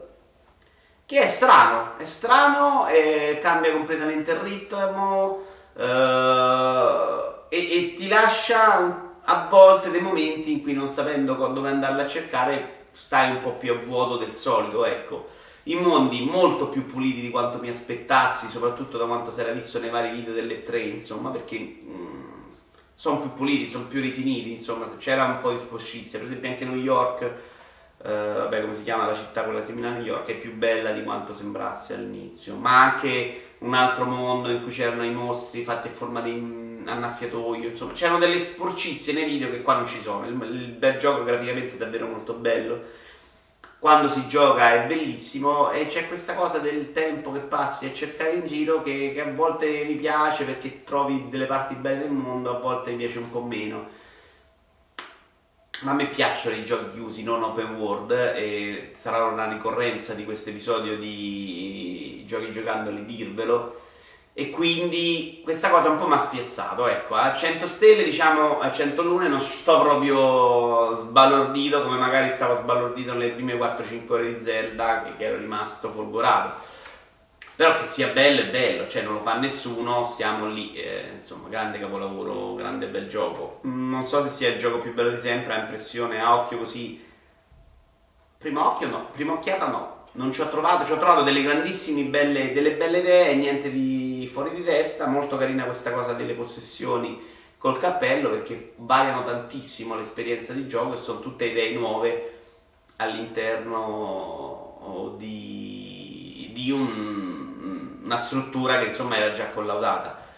che 1.05 1.21
è 1.21 1.27
strano, 1.27 1.99
è 1.99 2.05
strano 2.05 2.87
e 2.89 3.41
cambia 3.43 3.73
completamente 3.73 4.31
il 4.31 4.39
ritmo 4.39 5.43
eh, 5.77 7.35
e, 7.49 7.59
e, 7.59 7.95
ti 7.95 8.09
lascia 8.09 9.09
a 9.23 9.47
volte 9.51 9.91
dei 9.91 10.01
momenti 10.01 10.53
in 10.53 10.63
cui 10.63 10.73
non 10.73 10.89
sapendo 10.89 11.35
dove 11.35 11.69
andarla 11.69 12.05
a 12.05 12.09
cercare 12.09 12.87
stai 12.93 13.31
un 13.33 13.43
po' 13.43 13.53
più 13.53 13.73
a 13.73 13.77
vuoto 13.77 14.17
del 14.17 14.35
solito, 14.35 14.85
ecco. 14.87 15.29
I 15.65 15.75
mondi 15.75 16.25
molto 16.25 16.69
più 16.69 16.87
puliti 16.87 17.21
di 17.21 17.31
quanto 17.31 17.59
mi 17.59 17.69
aspettassi, 17.69 18.49
soprattutto 18.49 18.97
da 18.97 19.05
quanto 19.05 19.31
si 19.31 19.41
era 19.41 19.53
visto 19.53 19.79
nei 19.79 19.91
vari 19.91 20.11
video 20.11 20.33
delle 20.33 20.63
tre, 20.63 20.81
insomma, 20.81 21.31
perché 21.31 21.59
mm, 21.59 22.31
sono 22.95 23.21
più 23.21 23.33
puliti, 23.33 23.69
sono 23.69 23.87
più 23.87 24.01
rifiniti, 24.01 24.51
insomma, 24.53 24.87
c'era 24.99 25.25
un 25.25 25.41
po' 25.41 25.53
di 25.53 25.59
sporcizia, 25.59 26.19
per 26.19 26.29
esempio 26.29 26.49
anche 26.49 26.65
New 26.65 26.79
York, 26.79 27.23
eh, 27.23 27.33
vabbè 28.03 28.63
come 28.63 28.75
si 28.75 28.83
chiama 28.83 29.05
la 29.05 29.15
città 29.15 29.45
quella 29.45 29.65
simile 29.65 29.89
a 29.89 29.91
New 29.91 30.05
York, 30.05 30.29
è 30.29 30.39
più 30.39 30.55
bella 30.55 30.93
di 30.93 31.03
quanto 31.03 31.35
sembrasse 31.35 31.95
all'inizio, 31.95 32.57
ma 32.57 32.93
anche 32.93 33.55
un 33.59 33.75
altro 33.75 34.07
mondo 34.07 34.49
in 34.51 34.63
cui 34.63 34.73
c'erano 34.73 35.05
i 35.05 35.13
mostri 35.13 35.63
fatti 35.63 35.89
a 35.89 35.91
forma 35.91 36.23
di 36.23 36.33
annaffiatoio, 36.85 37.69
insomma, 37.69 37.93
c'erano 37.93 38.19
delle 38.19 38.39
sporcizie 38.39 39.13
nei 39.13 39.25
video 39.25 39.51
che 39.51 39.61
qua 39.61 39.75
non 39.75 39.87
ci 39.87 40.01
sono. 40.01 40.27
Il, 40.27 40.41
il 40.51 40.69
bel 40.71 40.99
gioco 40.99 41.25
graficamente 41.25 41.75
è 41.75 41.79
davvero 41.79 42.07
molto 42.07 42.33
bello. 42.33 42.99
Quando 43.81 44.11
si 44.11 44.29
gioca 44.29 44.75
è 44.75 44.87
bellissimo 44.87 45.71
e 45.71 45.87
c'è 45.87 46.07
questa 46.07 46.35
cosa 46.35 46.59
del 46.59 46.93
tempo 46.93 47.33
che 47.33 47.39
passi 47.39 47.87
a 47.87 47.95
cercare 47.95 48.33
in 48.33 48.47
giro 48.47 48.83
che, 48.83 49.13
che 49.15 49.23
a 49.23 49.33
volte 49.33 49.85
mi 49.85 49.95
piace 49.95 50.45
perché 50.45 50.85
trovi 50.85 51.31
delle 51.31 51.47
parti 51.47 51.77
belle 51.77 52.01
del 52.01 52.11
mondo, 52.11 52.55
a 52.55 52.61
volte 52.61 52.91
mi 52.91 52.99
piace 52.99 53.17
un 53.17 53.31
po' 53.31 53.41
meno. 53.41 53.89
Ma 55.81 55.93
a 55.93 55.95
me 55.95 56.09
piacciono 56.09 56.57
i 56.57 56.65
giochi 56.65 56.93
chiusi, 56.93 57.23
non 57.23 57.43
open 57.43 57.77
world, 57.77 58.11
e 58.11 58.93
sarà 58.95 59.25
una 59.25 59.49
ricorrenza 59.49 60.13
di 60.13 60.27
questo 60.27 60.51
episodio 60.51 60.99
di 60.99 62.23
giochi 62.27 62.53
giocandoli 62.53 63.07
dirvelo 63.07 63.81
e 64.33 64.51
quindi 64.51 65.41
questa 65.43 65.71
cosa 65.71 65.91
un 65.91 65.99
po' 65.99 66.07
mi 66.07 66.15
ha 66.15 66.19
spiazzato, 66.19 66.87
ecco, 66.87 67.15
a 67.15 67.35
100 67.35 67.67
stelle 67.67 68.05
diciamo 68.05 68.61
a 68.61 68.71
100 68.71 69.03
lune 69.03 69.29
non 69.29 69.41
sto 69.41 69.81
proprio 69.81 70.95
sbalordito 70.95 71.83
come 71.83 71.99
magari 71.99 72.31
stavo 72.31 72.57
sbalordito 72.57 73.13
nelle 73.13 73.33
prime 73.33 73.55
4-5 73.55 74.13
ore 74.13 74.35
di 74.35 74.43
Zelda 74.43 75.03
che, 75.03 75.17
che 75.17 75.25
ero 75.25 75.37
rimasto 75.37 75.91
folgorato 75.91 76.79
però 77.61 77.79
che 77.79 77.87
sia 77.87 78.09
bello 78.09 78.41
è 78.41 78.49
bello, 78.49 78.89
cioè 78.89 79.03
non 79.03 79.13
lo 79.13 79.21
fa 79.21 79.37
nessuno, 79.37 80.03
stiamo 80.05 80.47
lì, 80.47 80.73
eh, 80.73 81.11
insomma, 81.17 81.49
grande 81.49 81.79
capolavoro, 81.79 82.55
grande 82.55 82.87
bel 82.87 83.07
gioco. 83.07 83.59
Non 83.65 84.03
so 84.03 84.23
se 84.23 84.31
sia 84.31 84.49
il 84.49 84.59
gioco 84.59 84.79
più 84.79 84.95
bello 84.95 85.11
di 85.11 85.21
sempre, 85.21 85.53
ha 85.53 85.59
impressione 85.59 86.23
a 86.23 86.37
occhio 86.37 86.57
così. 86.57 87.05
Prima 88.39 88.67
occhio 88.67 88.89
no, 88.89 89.09
prima 89.13 89.35
occhiata 89.35 89.67
no, 89.67 90.07
non 90.13 90.33
ci 90.33 90.41
ho 90.41 90.49
trovato, 90.49 90.87
ci 90.87 90.93
ho 90.93 90.97
trovato 90.97 91.21
delle 91.21 91.43
grandissime 91.43 92.05
belle, 92.05 92.55
delle 92.55 92.77
belle 92.77 93.01
idee, 93.01 93.35
niente 93.35 93.71
di 93.71 94.00
fuori 94.31 94.55
di 94.55 94.65
testa, 94.65 95.09
molto 95.09 95.37
carina 95.37 95.65
questa 95.65 95.93
cosa 95.93 96.15
delle 96.15 96.35
possessioni 96.35 97.21
col 97.59 97.79
cappello 97.79 98.31
perché 98.31 98.73
variano 98.77 99.23
tantissimo 99.23 99.95
l'esperienza 99.95 100.55
di 100.55 100.67
gioco 100.67 100.95
e 100.95 100.97
sono 100.97 101.21
tutte 101.21 101.45
idee 101.45 101.75
nuove 101.75 102.39
all'interno 102.97 104.71
di, 105.19 106.51
di 106.55 106.71
un, 106.71 107.99
una 108.03 108.19
struttura 108.19 108.79
che 108.79 108.87
insomma 108.87 109.17
era 109.17 109.33
già 109.33 109.51
collaudata. 109.51 110.29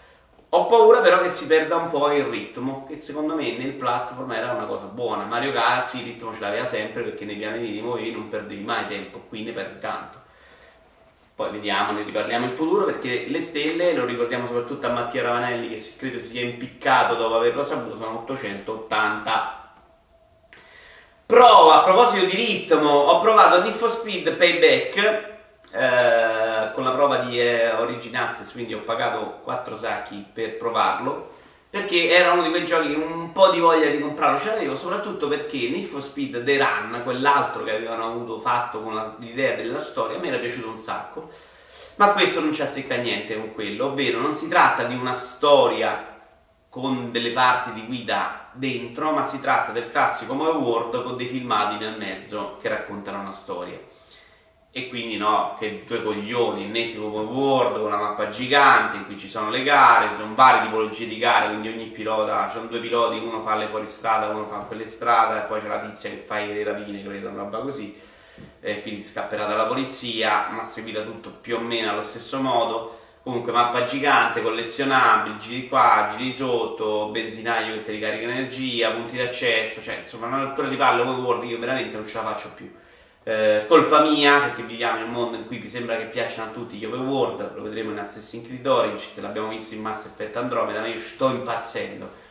Ho 0.49 0.67
paura 0.67 1.01
però 1.01 1.21
che 1.21 1.29
si 1.29 1.47
perda 1.47 1.77
un 1.77 1.87
po' 1.87 2.11
il 2.11 2.25
ritmo, 2.25 2.85
che 2.87 2.99
secondo 2.99 3.35
me 3.35 3.57
nel 3.57 3.73
platform 3.73 4.31
era 4.33 4.51
una 4.51 4.65
cosa 4.65 4.85
buona. 4.85 5.23
Mario 5.23 5.51
Kart 5.51 5.87
sì, 5.87 5.99
il 5.99 6.05
ritmo 6.05 6.33
ce 6.33 6.41
l'aveva 6.41 6.67
sempre 6.67 7.01
perché 7.01 7.25
nei 7.25 7.37
piani 7.37 7.71
di 7.71 7.81
muovevi 7.81 8.11
non 8.11 8.27
perdevi 8.27 8.63
mai 8.63 8.87
tempo, 8.87 9.19
qui 9.29 9.43
ne 9.43 9.51
perdi 9.51 9.79
tanto. 9.79 10.21
Poi 11.35 11.51
vediamo, 11.51 11.93
ne 11.93 12.03
riparliamo 12.03 12.45
in 12.45 12.51
futuro 12.51 12.85
perché 12.85 13.25
le 13.27 13.41
stelle, 13.41 13.93
lo 13.93 14.05
ricordiamo 14.05 14.45
soprattutto 14.45 14.85
a 14.85 14.91
Mattia 14.91 15.23
Ravanelli 15.23 15.69
che 15.69 15.93
credo 15.97 16.19
si 16.19 16.27
sia 16.27 16.41
impiccato 16.41 17.15
dopo 17.15 17.35
averlo 17.35 17.63
saputo, 17.63 17.95
sono 17.95 18.19
880. 18.19 19.61
Prova, 21.25 21.79
a 21.79 21.83
proposito 21.83 22.25
di 22.25 22.35
ritmo, 22.35 22.87
ho 22.87 23.19
provato 23.19 23.63
Need 23.63 23.73
for 23.73 23.89
Speed 23.89 24.35
Payback 24.35 25.31
eh, 25.71 26.71
con 26.75 26.83
la 26.83 26.91
prova 26.91 27.17
di 27.17 27.39
eh, 27.39 27.71
Origin 27.71 28.15
Access, 28.15 28.51
quindi 28.51 28.75
ho 28.75 28.81
pagato 28.81 29.39
4 29.43 29.75
sacchi 29.75 30.23
per 30.31 30.57
provarlo, 30.57 31.31
perché 31.73 32.07
era 32.07 32.33
uno 32.33 32.43
di 32.43 32.51
quei 32.51 32.67
giochi 32.67 32.89
che 32.89 32.95
un 32.97 33.31
po' 33.31 33.49
di 33.49 33.57
voglia 33.57 33.89
di 33.89 33.99
comprarlo 33.99 34.37
ce 34.37 34.49
l'avevo, 34.49 34.75
soprattutto 34.75 35.27
perché 35.27 35.69
Need 35.69 35.87
for 35.87 36.03
Speed 36.03 36.43
The 36.43 36.57
Run, 36.59 37.01
quell'altro 37.03 37.63
che 37.63 37.75
avevano 37.75 38.05
avuto 38.05 38.39
fatto 38.39 38.83
con 38.83 38.93
la, 38.93 39.15
l'idea 39.17 39.55
della 39.55 39.79
storia, 39.79 40.19
me 40.19 40.27
era 40.27 40.37
piaciuto 40.37 40.69
un 40.69 40.77
sacco, 40.77 41.31
ma 41.95 42.11
questo 42.11 42.41
non 42.41 42.53
ci 42.53 42.61
azzecca 42.61 42.97
niente 42.97 43.35
con 43.35 43.55
quello, 43.55 43.87
ovvero 43.87 44.19
non 44.19 44.35
si 44.35 44.47
tratta 44.49 44.83
di 44.83 44.93
una 44.93 45.15
storia 45.15 46.15
con 46.69 47.11
delle 47.11 47.31
parti 47.31 47.73
di 47.73 47.87
guida 47.87 48.49
dentro, 48.51 49.09
ma 49.09 49.25
si 49.25 49.41
tratta 49.41 49.71
del 49.71 49.89
classico 49.89 50.35
Move 50.35 50.59
World 50.59 51.01
con 51.01 51.17
dei 51.17 51.25
filmati 51.25 51.83
nel 51.83 51.97
mezzo 51.97 52.55
che 52.61 52.69
raccontano 52.69 53.19
una 53.19 53.31
storia 53.31 53.79
e 54.75 54.89
quindi 54.89 55.17
no, 55.17 55.55
che 55.59 55.83
due 55.85 56.01
coglioni, 56.01 56.63
ennesimo 56.63 57.05
open 57.05 57.27
world 57.27 57.77
una 57.77 57.95
mappa 57.95 58.29
gigante 58.29 58.97
in 58.97 59.05
cui 59.05 59.19
ci 59.19 59.29
sono 59.29 59.51
le 59.51 59.61
gare, 59.61 60.09
ci 60.09 60.15
sono 60.15 60.33
varie 60.33 60.63
tipologie 60.63 61.05
di 61.05 61.19
gare, 61.19 61.49
quindi 61.49 61.67
ogni 61.67 61.85
pilota, 61.85 62.47
ci 62.47 62.55
sono 62.55 62.65
due 62.65 62.79
piloti, 62.79 63.19
uno 63.19 63.41
fa 63.41 63.55
le 63.55 63.67
fuoristrada, 63.67 64.29
uno 64.29 64.47
fa 64.47 64.57
quelle 64.65 64.85
strade 64.85 65.37
e 65.37 65.41
poi 65.43 65.61
c'è 65.61 65.67
la 65.67 65.79
tizia 65.81 66.09
che 66.09 66.15
fa 66.15 66.39
le 66.39 66.63
rapine, 66.63 67.03
credo, 67.03 67.29
una 67.29 67.43
roba 67.43 67.59
così, 67.59 67.95
e 68.61 68.81
quindi 68.81 69.03
scapperà 69.03 69.45
dalla 69.45 69.67
polizia, 69.67 70.47
ma 70.49 70.63
seguita 70.63 71.03
tutto 71.03 71.29
più 71.29 71.57
o 71.57 71.59
meno 71.59 71.91
allo 71.91 72.01
stesso 72.01 72.41
modo. 72.41 72.97
Comunque 73.21 73.51
mappa 73.51 73.83
gigante, 73.83 74.41
collezionabili, 74.41 75.37
giri 75.37 75.67
qua, 75.69 76.13
giri 76.17 76.33
sotto, 76.33 77.09
benzinaio 77.09 77.75
che 77.75 77.83
ti 77.83 77.91
ricarica 77.91 78.23
energia, 78.23 78.89
punti 78.89 79.17
d'accesso, 79.17 79.83
cioè 79.83 79.97
insomma 79.99 80.25
una 80.25 80.45
lettura 80.45 80.67
di 80.67 80.75
palle 80.75 81.01
open 81.01 81.23
world 81.23 81.43
io 81.43 81.59
veramente 81.59 81.95
non 81.95 82.07
ce 82.07 82.15
la 82.15 82.23
faccio 82.23 82.49
più 82.55 82.81
eh, 83.23 83.65
colpa 83.67 84.01
mia, 84.01 84.41
perché 84.41 84.63
viviamo 84.63 84.99
in 84.99 85.05
un 85.05 85.11
mondo 85.11 85.37
in 85.37 85.47
cui 85.47 85.59
mi 85.59 85.69
sembra 85.69 85.95
che 85.95 86.05
piacciono 86.05 86.49
a 86.49 86.53
tutti 86.53 86.75
gli 86.75 86.85
open 86.85 87.07
world, 87.07 87.55
lo 87.55 87.63
vedremo 87.63 87.91
in 87.91 87.99
Assassin's 87.99 88.45
Creed 88.45 88.97
se 88.97 89.21
l'abbiamo 89.21 89.47
visto 89.47 89.75
in 89.75 89.81
Mass 89.81 90.05
Effect 90.05 90.35
Andromeda, 90.35 90.81
ma 90.81 90.87
io 90.87 90.99
sto 90.99 91.29
impazzendo. 91.29 92.21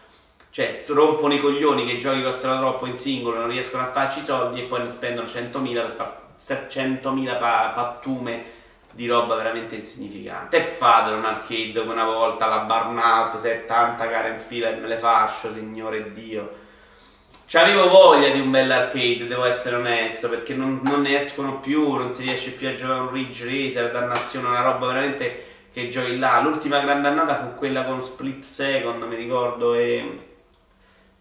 Cioè, 0.51 0.79
rompono 0.89 1.33
i 1.33 1.41
coglioni 1.41 1.87
che 1.87 1.93
i 1.93 1.99
giochi 1.99 2.23
costano 2.23 2.59
troppo 2.59 2.85
in 2.85 2.97
singolo, 2.97 3.39
non 3.39 3.49
riescono 3.49 3.83
a 3.83 3.91
farci 3.91 4.21
i 4.21 4.25
soldi 4.25 4.61
e 4.61 4.65
poi 4.65 4.83
ne 4.83 4.91
spendono 4.91 5.27
100.000 5.27 5.73
per 5.73 5.91
fare 5.93 6.69
100.000 6.69 7.39
pa- 7.39 7.73
pattume 7.75 8.45
di 8.93 9.07
roba 9.07 9.35
veramente 9.35 9.77
insignificante. 9.77 10.59
E 10.59 10.61
fatelo 10.61 11.17
un 11.17 11.25
arcade 11.25 11.81
una 11.81 12.05
volta, 12.05 12.47
la 12.47 12.59
burnout, 12.65 13.41
70 13.41 14.05
gare 14.05 14.29
in 14.29 14.39
fila 14.39 14.69
e 14.69 14.75
me 14.75 14.89
le 14.89 14.99
faccio, 14.99 15.51
signore 15.51 16.13
Dio 16.13 16.61
C'avevo 17.53 17.91
voglia 17.91 18.31
di 18.31 18.41
un 18.41 18.51
bel 18.51 18.71
arcade, 18.71 19.27
devo 19.27 19.45
essere 19.45 19.77
onesto, 19.77 20.31
perché 20.31 20.55
non, 20.55 20.81
non, 20.85 21.03
ne 21.03 21.21
escono 21.21 21.61
più, 21.61 21.93
non 21.93 22.11
si 22.11 22.23
riesce 22.23 22.53
più 22.53 22.67
a 22.67 22.73
giocare 22.73 23.01
un 23.01 23.13
Ridge 23.13 23.45
Racer, 23.45 23.93
dannazione, 23.93 24.49
una 24.49 24.63
roba 24.63 24.87
veramente 24.87 25.45
che 25.71 25.89
giochi 25.89 26.17
là. 26.17 26.41
L'ultima 26.41 26.81
grande 26.81 27.09
annata 27.09 27.37
fu 27.37 27.59
quella 27.59 27.85
con 27.85 28.01
Split 28.01 28.43
Second, 28.43 29.03
mi 29.03 29.17
ricordo, 29.17 29.75
e, 29.75 30.21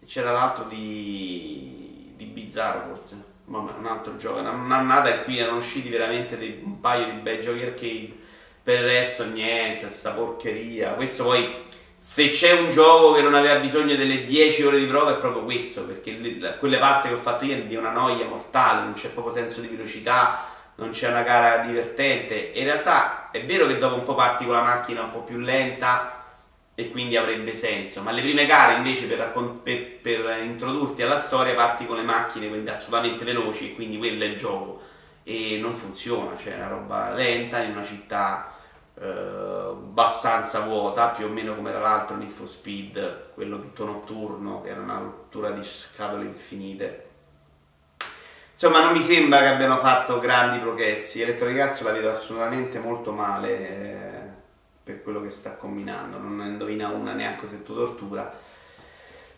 c'era 0.06 0.32
l'altro 0.32 0.64
di, 0.64 2.14
di 2.16 2.24
Bizzarro 2.24 2.94
forse, 2.94 3.22
Vabbè, 3.44 3.72
un 3.78 3.86
altro 3.86 4.16
gioco, 4.16 4.38
un'annata 4.38 5.14
in 5.14 5.24
cui 5.24 5.36
erano 5.36 5.58
usciti 5.58 5.90
veramente 5.90 6.38
dei, 6.38 6.62
un 6.64 6.80
paio 6.80 7.12
di 7.12 7.20
bei 7.20 7.42
giochi 7.42 7.62
arcade. 7.62 8.16
Per 8.62 8.80
il 8.80 8.86
resto 8.86 9.26
niente, 9.26 9.90
sta 9.90 10.12
porcheria. 10.12 10.94
Questo 10.94 11.24
poi 11.24 11.68
se 12.02 12.30
c'è 12.30 12.50
un 12.50 12.68
gioco 12.68 13.12
che 13.12 13.22
non 13.22 13.32
aveva 13.32 13.60
bisogno 13.60 13.94
delle 13.94 14.24
10 14.24 14.64
ore 14.64 14.78
di 14.80 14.86
prova 14.86 15.12
è 15.12 15.20
proprio 15.20 15.44
questo, 15.44 15.86
perché 15.86 16.10
le, 16.10 16.56
quelle 16.58 16.78
parti 16.78 17.06
che 17.06 17.14
ho 17.14 17.18
fatto 17.18 17.44
ieri 17.44 17.68
di 17.68 17.76
una 17.76 17.92
noia 17.92 18.26
mortale, 18.26 18.82
non 18.82 18.94
c'è 18.94 19.10
proprio 19.10 19.32
senso 19.32 19.60
di 19.60 19.68
velocità, 19.68 20.46
non 20.74 20.90
c'è 20.90 21.10
una 21.10 21.22
gara 21.22 21.58
divertente. 21.58 22.50
In 22.56 22.64
realtà 22.64 23.30
è 23.30 23.44
vero 23.44 23.68
che 23.68 23.78
dopo 23.78 23.94
un 23.94 24.02
po' 24.02 24.16
parti 24.16 24.44
con 24.44 24.54
la 24.54 24.62
macchina 24.62 25.02
un 25.02 25.10
po' 25.10 25.20
più 25.20 25.38
lenta 25.38 26.24
e 26.74 26.90
quindi 26.90 27.16
avrebbe 27.16 27.54
senso, 27.54 28.02
ma 28.02 28.10
le 28.10 28.20
prime 28.20 28.46
gare 28.46 28.74
invece 28.74 29.04
per, 29.06 29.32
per, 29.62 29.98
per 30.02 30.38
introdurti 30.42 31.02
alla 31.02 31.18
storia 31.18 31.54
parti 31.54 31.86
con 31.86 31.98
le 31.98 32.02
macchine, 32.02 32.48
quindi 32.48 32.68
assolutamente 32.68 33.24
veloci, 33.24 33.70
e 33.70 33.74
quindi 33.76 33.98
quello 33.98 34.24
è 34.24 34.26
il 34.26 34.36
gioco. 34.36 34.82
E 35.22 35.58
non 35.60 35.76
funziona, 35.76 36.36
cioè 36.36 36.54
è 36.54 36.56
una 36.56 36.66
roba 36.66 37.12
lenta 37.12 37.62
in 37.62 37.70
una 37.70 37.84
città 37.84 38.51
eh, 39.02 39.70
abbastanza 39.70 40.60
vuota, 40.60 41.08
più 41.08 41.26
o 41.26 41.28
meno 41.28 41.56
come 41.56 41.70
era 41.70 41.80
l'altro 41.80 42.16
Need 42.16 42.30
for 42.30 42.46
Speed, 42.46 43.32
quello 43.34 43.58
tutto 43.58 43.84
notturno, 43.84 44.62
che 44.62 44.68
era 44.70 44.80
una 44.80 44.98
rottura 44.98 45.50
di 45.50 45.64
scatole 45.64 46.24
infinite. 46.24 47.08
Insomma, 48.52 48.84
non 48.84 48.92
mi 48.92 49.02
sembra 49.02 49.40
che 49.40 49.48
abbiano 49.48 49.78
fatto 49.78 50.20
grandi 50.20 50.60
progressi. 50.60 51.20
Electronic 51.20 51.58
Arts 51.58 51.82
la 51.82 51.90
vedo 51.90 52.10
assolutamente 52.10 52.78
molto 52.78 53.10
male 53.10 53.48
eh, 53.58 54.20
per 54.84 55.02
quello 55.02 55.20
che 55.20 55.30
sta 55.30 55.56
combinando. 55.56 56.18
Non 56.18 56.36
ne 56.36 56.46
indovina 56.46 56.88
una 56.88 57.12
neanche 57.12 57.48
se 57.48 57.64
tu 57.64 57.74
tortura 57.74 58.32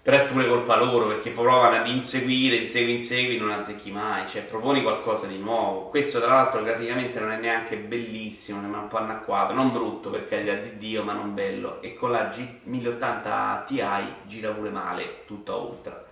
però 0.04 0.18
è 0.18 0.26
pure 0.26 0.46
colpa 0.46 0.76
loro 0.76 1.06
perché 1.06 1.30
provano 1.30 1.76
ad 1.76 1.86
inseguire, 1.86 2.56
insegui, 2.56 2.96
insegui, 2.96 3.38
non 3.38 3.50
azzecchi 3.50 3.90
mai, 3.90 4.28
cioè 4.28 4.42
proponi 4.42 4.82
qualcosa 4.82 5.26
di 5.26 5.38
nuovo. 5.38 5.88
Questo 5.88 6.20
tra 6.20 6.34
l'altro 6.34 6.62
graficamente 6.62 7.18
non 7.20 7.30
è 7.30 7.38
neanche 7.38 7.78
bellissimo, 7.78 8.60
sembra 8.60 8.80
un 8.80 8.88
po' 8.88 8.98
anacquato, 8.98 9.54
non 9.54 9.72
brutto 9.72 10.10
per 10.10 10.26
carità 10.26 10.56
di 10.56 10.76
Dio, 10.76 11.04
ma 11.04 11.14
non 11.14 11.32
bello. 11.32 11.80
E 11.80 11.94
con 11.94 12.10
la 12.10 12.24
G 12.26 12.46
1080 12.64 13.64
Ti 13.66 13.82
gira 14.26 14.50
pure 14.50 14.68
male, 14.68 15.24
tutta 15.24 15.54
ultra. 15.54 16.04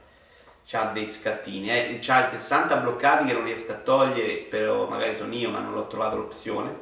c'ha 0.66 0.86
dei 0.94 1.06
scattini, 1.06 1.68
eh, 1.68 1.98
c'ha 2.00 2.26
60 2.30 2.76
bloccati 2.76 3.26
che 3.26 3.34
non 3.34 3.44
riesco 3.44 3.72
a 3.72 3.76
togliere, 3.76 4.38
spero 4.38 4.86
magari 4.86 5.14
sono 5.14 5.34
io 5.34 5.50
ma 5.50 5.58
non 5.60 5.74
l'ho 5.74 5.86
trovato 5.86 6.16
l'opzione 6.16 6.74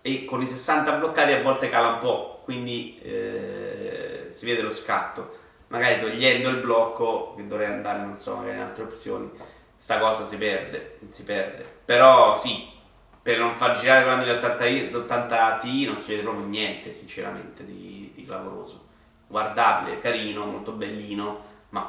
e 0.00 0.24
con 0.24 0.40
i 0.40 0.46
60 0.46 0.92
bloccati 0.92 1.32
a 1.32 1.42
volte 1.42 1.68
cala 1.68 1.88
un 1.88 1.98
po', 1.98 2.40
quindi 2.44 2.98
eh, 3.02 4.32
si 4.34 4.46
vede 4.46 4.62
lo 4.62 4.70
scatto. 4.70 5.37
Magari 5.68 6.00
togliendo 6.00 6.48
il 6.48 6.58
blocco, 6.58 7.34
che 7.36 7.46
dovrei 7.46 7.66
andare, 7.66 8.00
non 8.00 8.14
so, 8.14 8.36
magari 8.36 8.56
in 8.56 8.62
altre 8.62 8.84
opzioni, 8.84 9.30
sta 9.76 9.98
cosa 9.98 10.24
si 10.24 10.36
perde, 10.36 10.98
si 11.08 11.22
perde. 11.24 11.64
Però 11.84 12.36
sì, 12.38 12.68
per 13.20 13.38
non 13.38 13.54
far 13.54 13.78
girare 13.78 14.04
con 14.04 14.12
la 14.12 14.16
1080 14.16 15.58
Ti 15.58 15.84
non 15.84 15.98
si 15.98 16.10
vede 16.12 16.22
proprio 16.22 16.46
niente, 16.46 16.92
sinceramente, 16.92 17.64
di, 17.64 18.12
di 18.14 18.24
clamoroso. 18.24 18.86
Guardabile, 19.26 19.98
carino, 19.98 20.46
molto 20.46 20.72
bellino, 20.72 21.44
ma 21.70 21.86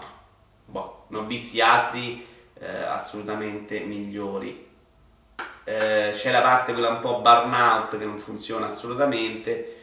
boh, 0.65 1.05
ne 1.07 1.17
ho 1.17 1.23
visti 1.23 1.61
altri 1.61 2.25
eh, 2.55 2.83
assolutamente 2.83 3.79
migliori. 3.79 4.67
Eh, 5.63 6.11
c'è 6.13 6.31
la 6.31 6.41
parte 6.41 6.73
quella 6.73 6.89
un 6.89 6.99
po' 6.99 7.21
burnout 7.21 7.97
che 7.97 8.05
non 8.05 8.17
funziona 8.17 8.67
assolutamente, 8.67 9.77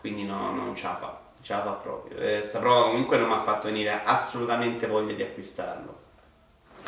quindi 0.00 0.24
no, 0.24 0.52
non 0.52 0.74
ce 0.74 0.86
la 0.86 0.94
fa, 0.96 1.20
ce 1.42 1.52
la 1.52 1.62
fa 1.62 1.70
proprio. 1.70 2.18
Eh, 2.18 2.42
sta 2.42 2.58
prova 2.58 2.86
comunque 2.86 3.16
non 3.16 3.28
mi 3.28 3.34
ha 3.34 3.40
fatto 3.40 3.68
venire 3.68 4.00
assolutamente 4.04 4.86
voglia 4.86 5.14
di 5.14 5.22
acquistarlo. 5.22 5.96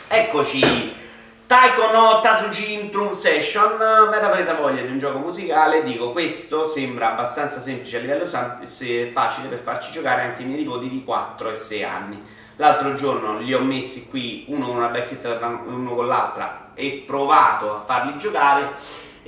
Eccoci! 0.09 0.99
Taiko 1.47 1.91
no 1.91 2.21
Tatsujin 2.21 2.91
True 2.91 3.13
Session, 3.13 3.77
mi 4.09 4.15
era 4.15 4.29
presa 4.29 4.55
voglia 4.55 4.83
di 4.83 4.93
un 4.93 5.01
gioco 5.01 5.19
musicale, 5.19 5.83
dico 5.83 6.13
questo 6.13 6.69
sembra 6.69 7.11
abbastanza 7.11 7.59
semplice 7.59 7.97
a 7.97 8.01
livello 8.01 8.25
facile 8.25 9.49
per 9.49 9.59
farci 9.59 9.91
giocare 9.91 10.23
anche 10.23 10.43
i 10.43 10.45
miei 10.45 10.61
nipoti 10.61 10.89
di 10.89 11.03
4 11.03 11.51
e 11.51 11.57
6 11.57 11.83
anni 11.83 12.25
L'altro 12.61 12.95
giorno 12.95 13.39
li 13.39 13.55
ho 13.55 13.61
messi 13.61 14.07
qui 14.07 14.45
uno 14.49 14.67
con 14.67 14.77
una 14.77 14.89
bacchetta 14.89 15.63
uno 15.65 15.95
con 15.95 16.07
l'altra 16.07 16.73
e 16.75 17.05
provato 17.07 17.73
a 17.73 17.79
farli 17.79 18.19
giocare 18.19 18.73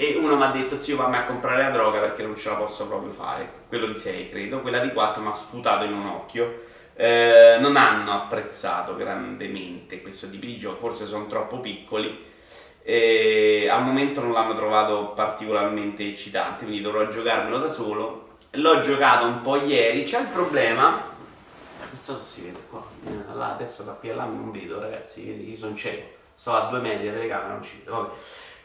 e 0.02 0.16
uno 0.16 0.36
mi 0.36 0.42
ha 0.42 0.50
detto 0.50 0.76
zio 0.78 0.96
fammi 0.96 1.14
a 1.14 1.22
comprare 1.22 1.62
la 1.62 1.70
droga 1.70 2.00
perché 2.00 2.24
non 2.24 2.36
ce 2.36 2.48
la 2.48 2.56
posso 2.56 2.88
proprio 2.88 3.12
fare. 3.12 3.48
Quello 3.68 3.86
di 3.86 3.94
6 3.94 4.30
credo, 4.30 4.60
quella 4.60 4.80
di 4.80 4.92
4 4.92 5.22
mi 5.22 5.28
ha 5.28 5.32
sputato 5.32 5.84
in 5.84 5.92
un 5.92 6.06
occhio. 6.06 6.64
Eh, 6.94 7.58
non 7.60 7.76
hanno 7.76 8.12
apprezzato 8.12 8.96
grandemente 8.96 10.02
questo 10.02 10.28
tipo 10.28 10.44
di 10.44 10.58
gioco. 10.58 10.76
Forse 10.76 11.06
sono 11.06 11.28
troppo 11.28 11.60
piccoli. 11.60 12.30
E 12.82 13.68
al 13.70 13.84
momento 13.84 14.20
non 14.20 14.32
l'hanno 14.32 14.56
trovato 14.56 15.10
particolarmente 15.10 16.04
eccitante 16.04 16.64
quindi 16.64 16.82
dovrò 16.82 17.08
giocarmelo 17.08 17.58
da 17.58 17.70
solo. 17.70 18.38
L'ho 18.50 18.80
giocato 18.80 19.26
un 19.26 19.40
po' 19.40 19.54
ieri. 19.54 20.02
C'è 20.02 20.18
il 20.18 20.26
problema 20.26 21.10
non 21.78 22.00
so 22.00 22.16
se 22.16 22.24
si 22.24 22.42
vede 22.42 22.58
qua 22.70 22.82
eh, 23.06 23.34
là, 23.34 23.52
adesso 23.52 23.82
da 23.82 23.92
qui 23.92 24.08
a 24.08 24.14
là 24.14 24.24
non 24.24 24.50
vedo 24.50 24.80
ragazzi 24.80 25.48
io 25.48 25.56
sono 25.56 25.76
cieco. 25.76 26.20
Sto 26.34 26.54
a 26.54 26.68
due 26.70 26.80
metri 26.80 27.06
la 27.06 27.12
telecamera 27.12 27.52
non 27.52 27.62
ci 27.62 27.78
vedo 27.84 27.92
vabbè 27.92 28.10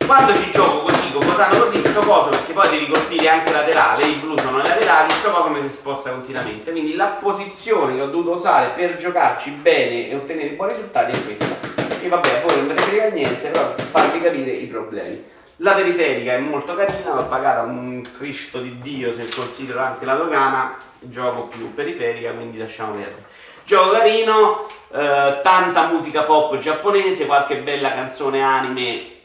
quando 0.08 0.34
ci 0.34 0.50
gioco 0.52 0.80
così, 0.80 1.12
comportando 1.12 1.66
così, 1.66 1.82
sto 1.82 2.00
coso, 2.00 2.30
perché 2.30 2.54
poi 2.54 2.70
devi 2.70 2.88
colpire 2.88 3.28
anche 3.28 3.52
laterale, 3.52 4.08
i 4.08 4.14
blu 4.14 4.40
sono 4.40 4.58
laterali, 4.58 5.12
sto 5.12 5.32
coso 5.32 5.50
mi 5.50 5.62
si 5.62 5.76
sposta 5.76 6.12
continuamente. 6.12 6.72
Quindi 6.72 6.96
la 6.96 7.18
posizione 7.20 7.94
che 7.94 8.02
ho 8.02 8.08
dovuto 8.08 8.32
usare 8.32 8.72
per 8.74 8.96
giocarci 8.96 9.52
bene 9.52 10.10
e 10.10 10.16
ottenere 10.16 10.52
buoni 10.52 10.72
risultati 10.72 11.12
è 11.12 11.26
questa. 11.26 11.56
E 12.02 12.08
vabbè, 12.08 12.44
voi 12.46 12.56
non 12.56 12.68
me 12.68 12.74
ne 12.74 12.82
frega 12.82 13.10
niente, 13.10 13.50
però 13.50 13.74
per 13.74 13.86
farvi 13.86 14.22
capire 14.22 14.52
i 14.52 14.66
problemi. 14.66 15.22
La 15.58 15.74
periferica 15.74 16.34
è 16.34 16.38
molto 16.38 16.74
carina, 16.76 17.14
l'ho 17.14 17.26
pagata 17.26 17.64
un 17.64 18.02
Cristo 18.18 18.60
di 18.60 18.78
Dio 18.78 19.14
se 19.14 19.28
considero 19.36 19.82
anche 19.82 20.06
la 20.06 20.14
dogana, 20.14 20.78
gioco 21.00 21.48
più 21.48 21.74
periferica, 21.74 22.32
quindi 22.32 22.58
lasciamo 22.58 22.94
perdere. 22.94 23.26
Gioco 23.66 23.92
carino, 23.92 24.68
eh, 24.94 25.42
tanta 25.44 25.88
musica 25.88 26.22
pop 26.22 26.58
giapponese, 26.60 27.26
qualche 27.26 27.58
bella 27.58 27.92
canzone 27.92 28.42
anime, 28.42 29.16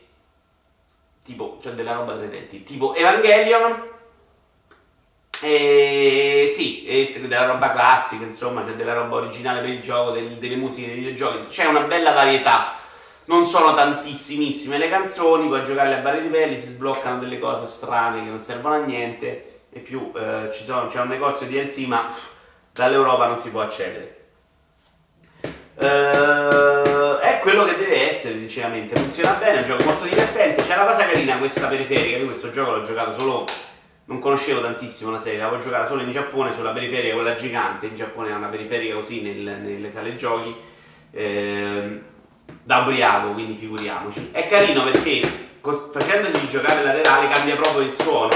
tipo, 1.24 1.58
cioè 1.62 1.72
della 1.72 1.94
roba 1.94 2.14
delle 2.14 2.30
denti, 2.30 2.62
tipo 2.62 2.94
Evangelion, 2.94 3.90
e 5.40 6.52
sì, 6.54 6.84
e 6.84 7.20
della 7.26 7.46
roba 7.46 7.72
classica, 7.72 8.24
insomma, 8.24 8.64
c'è 8.64 8.72
della 8.72 8.94
roba 8.94 9.16
originale 9.16 9.60
per 9.60 9.70
il 9.70 9.80
gioco, 9.80 10.12
del, 10.12 10.38
delle 10.38 10.56
musiche 10.56 10.86
dei 10.86 10.96
videogiochi, 10.96 11.46
c'è 11.48 11.64
una 11.66 11.80
bella 11.80 12.12
varietà. 12.12 12.74
Non 13.24 13.44
sono 13.44 13.74
tantissimissime 13.74 14.78
le 14.78 14.88
canzoni, 14.88 15.46
puoi 15.46 15.64
giocare 15.64 15.94
a 15.94 16.00
vari 16.02 16.22
livelli, 16.22 16.58
si 16.58 16.68
sbloccano 16.68 17.20
delle 17.20 17.38
cose 17.38 17.66
strane 17.66 18.22
che 18.22 18.28
non 18.28 18.40
servono 18.40 18.74
a 18.74 18.84
niente, 18.84 19.62
e 19.70 19.80
più 19.80 20.12
eh, 20.14 20.50
c'è 20.50 21.00
un 21.00 21.08
negozio 21.08 21.46
di 21.46 21.60
DLC, 21.60 21.86
ma 21.86 22.12
dall'Europa 22.72 23.26
non 23.26 23.38
si 23.38 23.50
può 23.50 23.62
accedere. 23.62 24.20
È 25.74 26.71
quello 27.52 27.64
che 27.64 27.76
deve 27.76 28.10
essere, 28.10 28.38
sinceramente. 28.38 28.94
Funziona 28.94 29.32
bene, 29.32 29.58
è 29.58 29.60
un 29.60 29.68
gioco 29.68 29.84
molto 29.84 30.04
divertente. 30.04 30.62
C'è 30.62 30.74
una 30.74 30.86
cosa 30.86 31.04
carina 31.04 31.36
questa 31.36 31.66
periferica. 31.66 32.16
Io 32.16 32.24
questo 32.24 32.50
gioco 32.50 32.76
l'ho 32.76 32.82
giocato 32.82 33.12
solo. 33.18 33.44
Non 34.04 34.20
conoscevo 34.20 34.62
tantissimo 34.62 35.10
la 35.10 35.20
serie, 35.20 35.38
l'avevo 35.38 35.62
giocata 35.62 35.84
solo 35.84 36.02
in 36.02 36.10
Giappone 36.10 36.52
sulla 36.52 36.72
periferica, 36.72 37.14
quella 37.14 37.34
gigante. 37.34 37.86
In 37.86 37.94
Giappone 37.94 38.32
ha 38.32 38.36
una 38.36 38.48
periferica 38.48 38.94
così 38.94 39.20
nel, 39.20 39.60
nelle 39.60 39.90
sale 39.90 40.16
giochi. 40.16 40.54
Eh, 41.10 42.00
da 42.64 42.78
ubriaco, 42.78 43.32
quindi 43.32 43.54
figuriamoci. 43.54 44.30
È 44.32 44.46
carino 44.46 44.84
perché 44.84 45.20
facendoci 45.60 46.48
giocare 46.48 46.82
laterale 46.82 47.28
cambia 47.28 47.54
proprio 47.54 47.82
il 47.82 47.94
suono 47.94 48.32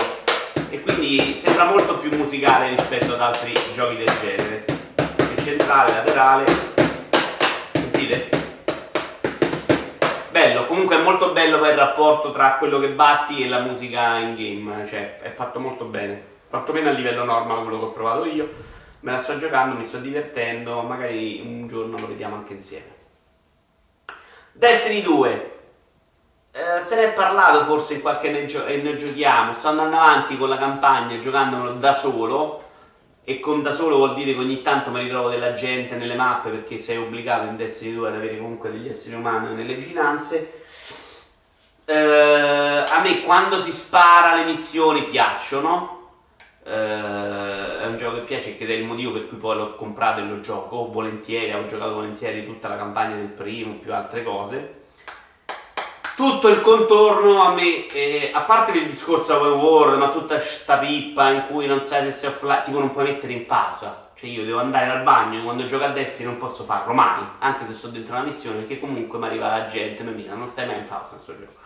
e 0.68 0.80
quindi 0.82 1.36
sembra 1.38 1.64
molto 1.64 1.98
più 1.98 2.14
musicale 2.16 2.68
rispetto 2.68 3.14
ad 3.14 3.20
altri 3.20 3.52
giochi 3.74 3.96
del 3.96 4.12
genere. 4.20 4.64
Il 5.36 5.44
centrale, 5.44 5.92
laterale, 5.92 6.44
sentite? 7.72 8.35
Bello, 10.46 10.66
comunque 10.68 10.94
è 10.94 11.02
molto 11.02 11.32
bello 11.32 11.58
poi 11.58 11.70
il 11.70 11.76
rapporto 11.76 12.30
tra 12.30 12.56
quello 12.58 12.78
che 12.78 12.90
batti 12.90 13.42
e 13.42 13.48
la 13.48 13.58
musica 13.58 14.18
in 14.18 14.36
game, 14.36 14.86
cioè 14.86 15.16
è 15.16 15.32
fatto 15.32 15.58
molto 15.58 15.86
bene, 15.86 16.22
fatto 16.48 16.72
bene 16.72 16.90
a 16.90 16.92
livello 16.92 17.24
normal 17.24 17.62
quello 17.62 17.80
che 17.80 17.84
ho 17.86 17.90
provato 17.90 18.26
io, 18.26 18.48
me 19.00 19.10
la 19.10 19.18
sto 19.18 19.40
giocando, 19.40 19.74
mi 19.74 19.82
sto 19.82 19.98
divertendo, 19.98 20.82
magari 20.82 21.42
un 21.44 21.66
giorno 21.66 21.96
lo 21.98 22.06
vediamo 22.06 22.36
anche 22.36 22.52
insieme. 22.52 22.94
Destiny 24.52 25.02
2, 25.02 25.58
eh, 26.52 26.80
se 26.80 26.94
ne 26.94 27.02
è 27.06 27.12
parlato 27.12 27.64
forse 27.64 27.94
in 27.94 28.00
qualche 28.00 28.28
e 28.28 28.76
ne 28.82 28.94
giochiamo, 28.94 29.52
sto 29.52 29.66
andando 29.66 29.96
avanti 29.96 30.38
con 30.38 30.48
la 30.48 30.58
campagna 30.58 31.18
giocandolo 31.18 31.72
da 31.72 31.92
solo, 31.92 32.65
e 33.28 33.40
con 33.40 33.60
da 33.60 33.72
solo 33.72 33.96
vuol 33.96 34.14
dire 34.14 34.34
che 34.34 34.38
ogni 34.38 34.62
tanto 34.62 34.92
mi 34.92 35.00
ritrovo 35.00 35.28
della 35.28 35.54
gente 35.54 35.96
nelle 35.96 36.14
mappe 36.14 36.50
perché 36.50 36.78
sei 36.78 36.98
obbligato 36.98 37.48
in 37.48 37.56
Destiny 37.56 37.92
2 37.92 38.06
ad 38.06 38.14
avere 38.14 38.38
comunque 38.38 38.70
degli 38.70 38.88
esseri 38.88 39.16
umani 39.16 39.52
nelle 39.52 39.74
vicinanze. 39.74 40.62
Eh, 41.84 41.92
a 41.92 43.00
me 43.02 43.24
quando 43.24 43.58
si 43.58 43.72
spara 43.72 44.36
le 44.36 44.44
missioni 44.44 45.02
piacciono, 45.02 46.10
eh, 46.62 47.80
è 47.80 47.86
un 47.86 47.96
gioco 47.98 48.18
che 48.18 48.22
piace 48.22 48.56
ed 48.56 48.70
è 48.70 48.74
il 48.74 48.84
motivo 48.84 49.14
per 49.14 49.26
cui 49.26 49.38
poi 49.38 49.56
l'ho 49.56 49.74
comprato 49.74 50.20
e 50.20 50.24
lo 50.24 50.40
gioco 50.40 50.88
volentieri, 50.88 51.52
ho 51.52 51.66
giocato 51.66 51.94
volentieri 51.94 52.46
tutta 52.46 52.68
la 52.68 52.76
campagna 52.76 53.16
del 53.16 53.26
primo, 53.26 53.74
più 53.74 53.92
altre 53.92 54.22
cose 54.22 54.84
tutto 56.16 56.48
il 56.48 56.62
contorno 56.62 57.42
a 57.42 57.52
me, 57.52 57.86
eh, 57.88 58.30
a 58.32 58.40
parte 58.40 58.72
il 58.72 58.88
discorso 58.88 59.36
open 59.36 59.60
world, 59.60 59.98
ma 59.98 60.08
tutta 60.08 60.40
sta 60.40 60.78
pippa 60.78 61.28
in 61.28 61.44
cui 61.46 61.66
non 61.66 61.82
sai 61.82 62.04
se 62.06 62.12
sei 62.12 62.30
offline, 62.30 62.62
tipo 62.64 62.78
non 62.78 62.90
puoi 62.90 63.04
mettere 63.04 63.34
in 63.34 63.44
pausa. 63.44 64.10
Cioè 64.16 64.30
io 64.30 64.46
devo 64.46 64.60
andare 64.60 64.88
al 64.88 65.02
bagno 65.02 65.42
quando 65.42 65.66
gioco 65.66 65.84
a 65.84 65.88
Destiny 65.88 66.30
non 66.30 66.38
posso 66.38 66.64
farlo 66.64 66.94
mai, 66.94 67.22
anche 67.40 67.66
se 67.66 67.74
sto 67.74 67.88
dentro 67.88 68.14
una 68.14 68.24
missione, 68.24 68.60
perché 68.60 68.80
comunque 68.80 69.18
mi 69.18 69.26
arriva 69.26 69.48
la 69.48 69.66
gente, 69.66 70.02
mi 70.04 70.14
mira, 70.14 70.32
non 70.32 70.46
stai 70.46 70.66
mai 70.66 70.78
in 70.78 70.84
pausa 70.84 71.10
in 71.10 71.10
questo 71.10 71.36
gioco. 71.38 71.64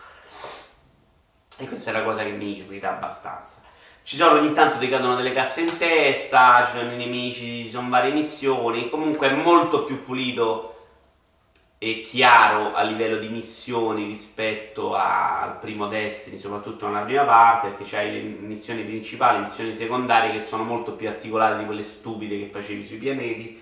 E 1.57 1.67
questa 1.69 1.91
è 1.91 1.93
la 1.93 2.03
cosa 2.03 2.23
che 2.23 2.31
mi 2.31 2.57
irrita 2.57 2.89
abbastanza. 2.89 3.61
Ci 4.03 4.17
sono 4.17 4.37
ogni 4.37 4.51
tanto 4.51 4.79
ti 4.79 4.89
cadono 4.89 5.15
delle 5.15 5.31
casse 5.31 5.61
in 5.61 5.77
testa, 5.77 6.67
ci 6.69 6.77
sono 6.77 6.91
i 6.91 6.97
nemici, 6.97 7.63
ci 7.63 7.71
sono 7.71 7.87
varie 7.87 8.11
missioni, 8.11 8.89
comunque 8.89 9.29
è 9.29 9.33
molto 9.33 9.85
più 9.85 10.03
pulito 10.03 10.80
e 11.83 12.03
chiaro 12.03 12.75
a 12.75 12.83
livello 12.83 13.17
di 13.17 13.27
missioni 13.27 14.03
rispetto 14.03 14.93
al 14.93 15.57
primo 15.57 15.87
Destiny, 15.87 16.37
soprattutto 16.37 16.85
nella 16.85 17.01
prima 17.01 17.23
parte, 17.23 17.69
perché 17.69 17.85
c'hai 17.85 18.11
le 18.11 18.19
missioni 18.21 18.83
principali, 18.83 19.39
missioni 19.39 19.75
secondarie 19.75 20.31
che 20.31 20.41
sono 20.41 20.61
molto 20.61 20.91
più 20.91 21.07
articolate 21.07 21.57
di 21.57 21.65
quelle 21.65 21.81
stupide 21.81 22.37
che 22.37 22.51
facevi 22.51 22.85
sui 22.85 22.97
pianeti. 22.97 23.59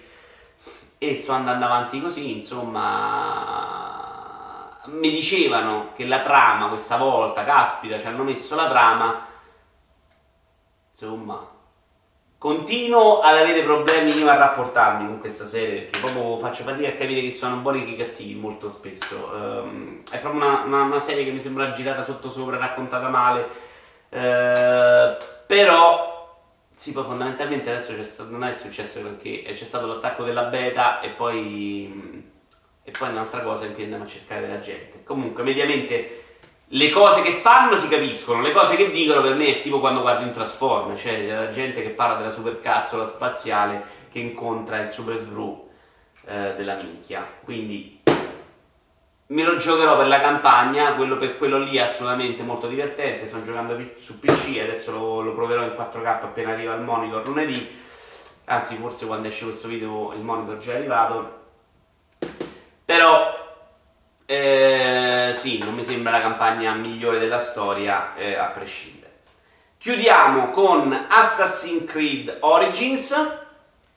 E 0.98 1.16
sto 1.16 1.32
andando 1.32 1.64
avanti 1.64 2.02
così, 2.02 2.36
insomma. 2.36 3.88
Mi 4.88 5.12
dicevano 5.12 5.94
che 5.96 6.06
la 6.06 6.20
trama 6.20 6.68
questa 6.68 6.98
volta, 6.98 7.46
caspita, 7.46 7.98
ci 8.02 8.08
hanno 8.08 8.24
messo 8.24 8.54
la 8.56 8.68
trama. 8.68 9.28
Insomma, 10.92 11.59
Continuo 12.40 13.20
ad 13.20 13.36
avere 13.36 13.64
problemi 13.64 14.26
a 14.26 14.38
rapportarmi 14.38 15.08
con 15.08 15.20
questa 15.20 15.46
serie 15.46 15.82
perché 15.82 16.00
proprio 16.00 16.38
faccio 16.38 16.64
fatica 16.64 16.88
a 16.88 16.94
capire 16.94 17.20
chi 17.20 17.34
sono 17.34 17.58
buoni 17.58 17.82
e 17.82 17.86
chi 17.86 17.98
cattivi 17.98 18.40
molto 18.40 18.70
spesso. 18.70 19.30
Um, 19.34 20.04
è 20.10 20.18
proprio 20.20 20.42
una, 20.42 20.62
una, 20.62 20.84
una, 20.84 21.00
serie 21.02 21.26
che 21.26 21.32
mi 21.32 21.42
sembra 21.42 21.72
girata 21.72 22.02
sotto 22.02 22.30
sopra, 22.30 22.58
raccontata 22.58 23.10
male. 23.10 23.42
Uh, 24.08 25.22
però, 25.46 26.40
sì, 26.74 26.94
poi 26.94 27.04
fondamentalmente 27.04 27.72
adesso 27.72 28.02
stato, 28.06 28.30
non 28.30 28.46
è 28.46 28.54
successo 28.54 29.02
perché 29.02 29.44
c'è 29.44 29.66
stato 29.66 29.88
l'attacco 29.88 30.24
della 30.24 30.44
beta 30.44 31.02
e 31.02 31.10
poi 31.10 32.24
e 32.90 32.92
poi 32.98 33.10
un'altra 33.10 33.42
cosa 33.42 33.66
in 33.66 33.74
cui 33.74 33.84
andiamo 33.84 34.06
a 34.06 34.08
cercare 34.08 34.40
della 34.40 34.62
gente. 34.62 35.04
Comunque, 35.04 35.44
mediamente 35.44 36.24
le 36.72 36.90
cose 36.92 37.22
che 37.22 37.34
fanno 37.34 37.78
si 37.78 37.88
capiscono, 37.88 38.42
le 38.42 38.52
cose 38.52 38.76
che 38.76 38.92
dicono 38.92 39.22
per 39.22 39.34
me 39.34 39.48
è 39.48 39.62
tipo 39.62 39.80
quando 39.80 40.02
guardi 40.02 40.26
un 40.26 40.34
Transformer, 40.34 41.00
cioè 41.00 41.14
c'è 41.14 41.34
la 41.34 41.50
gente 41.50 41.82
che 41.82 41.90
parla 41.90 42.18
della 42.18 42.32
supercazzola 42.32 43.08
spaziale 43.08 43.98
che 44.12 44.20
incontra 44.20 44.80
il 44.80 44.90
super 44.90 45.18
svru 45.18 45.68
eh, 46.26 46.54
della 46.56 46.76
minchia. 46.76 47.28
Quindi 47.44 48.02
me 49.28 49.44
lo 49.44 49.58
giocherò 49.58 49.98
per 49.98 50.08
la 50.08 50.20
campagna, 50.20 50.94
quello 50.94 51.18
per 51.18 51.38
quello 51.38 51.58
lì 51.58 51.78
è 51.78 51.82
assolutamente 51.82 52.44
molto 52.44 52.68
divertente, 52.68 53.28
sto 53.28 53.44
giocando 53.44 53.76
su 53.98 54.20
PC, 54.20 54.60
adesso 54.62 54.92
lo, 54.92 55.22
lo 55.22 55.34
proverò 55.34 55.64
in 55.64 55.76
4K 55.76 56.06
appena 56.06 56.52
arriva 56.52 56.76
il 56.76 56.82
monitor 56.82 57.28
lunedì, 57.28 57.80
anzi 58.46 58.76
forse 58.76 59.08
quando 59.08 59.28
esce 59.28 59.46
questo 59.46 59.68
video 59.68 60.14
il 60.14 60.22
monitor 60.22 60.58
già 60.58 60.74
è 60.74 60.76
arrivato, 60.76 61.38
però 62.86 63.49
eh, 64.32 65.34
sì, 65.36 65.58
non 65.58 65.74
mi 65.74 65.84
sembra 65.84 66.12
la 66.12 66.22
campagna 66.22 66.72
migliore 66.74 67.18
della 67.18 67.42
storia 67.42 68.14
eh, 68.16 68.36
a 68.36 68.46
prescindere. 68.46 69.22
Chiudiamo 69.80 70.52
con 70.52 71.08
Assassin's 71.10 71.90
Creed 71.90 72.38
Origins, 72.42 73.16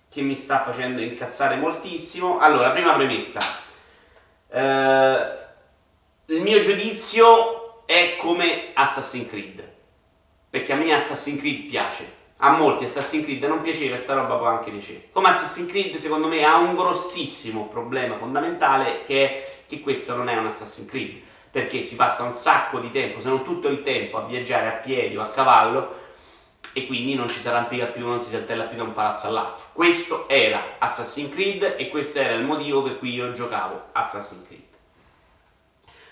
che 0.08 0.22
mi 0.22 0.34
sta 0.34 0.62
facendo 0.62 1.02
incazzare 1.02 1.56
moltissimo. 1.56 2.38
Allora, 2.38 2.70
prima 2.70 2.94
premessa. 2.94 3.40
Eh, 4.48 5.34
il 6.34 6.40
mio 6.40 6.62
giudizio 6.62 7.84
è 7.84 8.16
come 8.18 8.70
Assassin's 8.72 9.28
Creed. 9.28 9.70
Perché 10.48 10.72
a 10.72 10.76
me 10.76 10.94
Assassin's 10.94 11.40
Creed 11.40 11.68
piace. 11.68 12.20
A 12.38 12.52
molti 12.52 12.84
Assassin's 12.84 13.24
Creed 13.24 13.44
non 13.44 13.60
piaceva 13.60 13.96
e 13.96 13.98
sta 13.98 14.14
roba 14.14 14.36
può 14.36 14.46
anche 14.46 14.70
piacere. 14.70 15.10
Come 15.12 15.28
Assassin's 15.28 15.68
Creed 15.68 15.96
secondo 15.98 16.26
me 16.26 16.42
ha 16.42 16.56
un 16.56 16.74
grossissimo 16.74 17.66
problema 17.66 18.16
fondamentale 18.16 19.02
che 19.04 19.28
è 19.28 19.51
che 19.72 19.80
questo 19.80 20.14
non 20.14 20.28
è 20.28 20.36
un 20.36 20.46
Assassin's 20.46 20.88
Creed. 20.88 21.20
Perché 21.50 21.82
si 21.82 21.96
passa 21.96 22.22
un 22.22 22.32
sacco 22.32 22.78
di 22.78 22.90
tempo, 22.90 23.20
se 23.20 23.28
non 23.28 23.42
tutto 23.42 23.68
il 23.68 23.82
tempo, 23.82 24.18
a 24.18 24.26
viaggiare 24.26 24.68
a 24.68 24.72
piedi 24.72 25.16
o 25.16 25.22
a 25.22 25.30
cavallo 25.30 26.00
e 26.74 26.86
quindi 26.86 27.14
non 27.14 27.28
ci 27.28 27.40
si 27.40 27.48
arrampica 27.48 27.86
più, 27.86 28.06
non 28.06 28.20
si 28.20 28.30
saltella 28.30 28.64
più 28.64 28.76
da 28.76 28.84
un 28.84 28.92
palazzo 28.92 29.26
all'altro. 29.26 29.66
Questo 29.72 30.28
era 30.28 30.76
Assassin's 30.78 31.32
Creed 31.32 31.76
e 31.78 31.88
questo 31.88 32.20
era 32.20 32.34
il 32.34 32.44
motivo 32.44 32.82
per 32.82 32.98
cui 32.98 33.12
io 33.12 33.32
giocavo 33.32 33.88
Assassin's 33.92 34.46
Creed. 34.46 34.60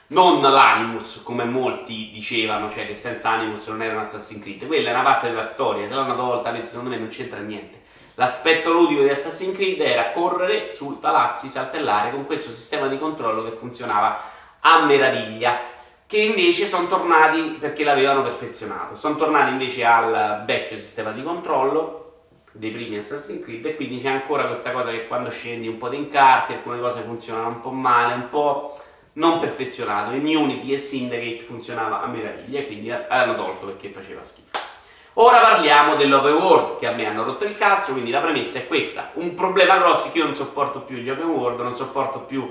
Non 0.08 0.42
l'Animus, 0.42 1.22
come 1.22 1.44
molti 1.44 2.10
dicevano, 2.12 2.70
cioè 2.70 2.86
che 2.86 2.94
senza 2.94 3.30
Animus 3.30 3.68
non 3.68 3.82
era 3.82 3.94
un 3.94 4.00
Assassin's 4.00 4.42
Creed, 4.42 4.66
quella 4.66 4.90
è 4.90 4.92
una 4.92 5.02
parte 5.02 5.28
della 5.28 5.46
storia, 5.46 5.86
te 5.86 5.94
l'hanno 5.94 6.16
tolta, 6.16 6.54
secondo 6.66 6.90
me 6.90 6.98
non 6.98 7.08
c'entra 7.08 7.38
niente. 7.38 7.79
L'aspetto 8.20 8.70
ludico 8.70 9.00
di 9.00 9.08
Assassin's 9.08 9.56
Creed 9.56 9.80
era 9.80 10.10
correre 10.10 10.70
sui 10.70 10.96
palazzi, 11.00 11.48
saltellare 11.48 12.10
con 12.10 12.26
questo 12.26 12.50
sistema 12.50 12.86
di 12.86 12.98
controllo 12.98 13.42
che 13.42 13.52
funzionava 13.52 14.20
a 14.60 14.84
meraviglia 14.84 15.58
che 16.04 16.18
invece 16.18 16.68
sono 16.68 16.86
tornati 16.86 17.56
perché 17.58 17.82
l'avevano 17.82 18.22
perfezionato. 18.22 18.94
Sono 18.94 19.16
tornati 19.16 19.52
invece 19.52 19.86
al 19.86 20.42
vecchio 20.44 20.76
sistema 20.76 21.12
di 21.12 21.22
controllo 21.22 22.26
dei 22.52 22.70
primi 22.70 22.98
Assassin's 22.98 23.42
Creed 23.42 23.64
e 23.64 23.76
quindi 23.76 24.02
c'è 24.02 24.10
ancora 24.10 24.44
questa 24.44 24.72
cosa 24.72 24.90
che 24.90 25.06
quando 25.06 25.30
scendi 25.30 25.66
un 25.66 25.78
po' 25.78 25.88
di 25.88 25.96
incarti 25.96 26.52
alcune 26.52 26.78
cose 26.78 27.00
funzionano 27.00 27.48
un 27.48 27.60
po' 27.62 27.70
male, 27.70 28.12
un 28.12 28.28
po' 28.28 28.78
non 29.14 29.40
perfezionato. 29.40 30.12
In 30.12 30.26
Unity 30.26 30.74
e 30.74 30.80
Syndicate 30.82 31.40
funzionava 31.42 32.02
a 32.02 32.06
meraviglia 32.06 32.58
e 32.58 32.66
quindi 32.66 32.88
l'hanno 32.88 33.34
tolto 33.34 33.64
perché 33.64 33.88
faceva 33.88 34.22
schifo. 34.22 34.49
Ora 35.14 35.38
parliamo 35.38 35.96
dell'open 35.96 36.34
world 36.34 36.78
che 36.78 36.86
a 36.86 36.92
me 36.92 37.04
hanno 37.04 37.24
rotto 37.24 37.44
il 37.44 37.56
cazzo, 37.56 37.92
quindi 37.92 38.10
la 38.10 38.20
premessa 38.20 38.58
è 38.58 38.68
questa. 38.68 39.10
Un 39.14 39.34
problema 39.34 39.76
grosso 39.78 40.08
è 40.08 40.12
che 40.12 40.18
io 40.18 40.24
non 40.24 40.34
sopporto 40.34 40.82
più 40.82 40.98
gli 40.98 41.10
open 41.10 41.26
world, 41.26 41.60
non 41.60 41.74
sopporto 41.74 42.20
più 42.20 42.48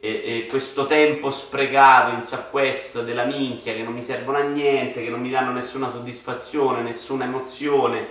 e, 0.00 0.08
e 0.24 0.46
questo 0.50 0.86
tempo 0.86 1.30
sprecato 1.30 2.12
in 2.14 2.22
subquest 2.22 3.04
della 3.04 3.24
minchia 3.24 3.74
che 3.74 3.82
non 3.82 3.92
mi 3.92 4.02
servono 4.02 4.38
a 4.38 4.42
niente, 4.42 5.04
che 5.04 5.08
non 5.08 5.20
mi 5.20 5.30
danno 5.30 5.52
nessuna 5.52 5.88
soddisfazione, 5.88 6.82
nessuna 6.82 7.24
emozione, 7.24 8.08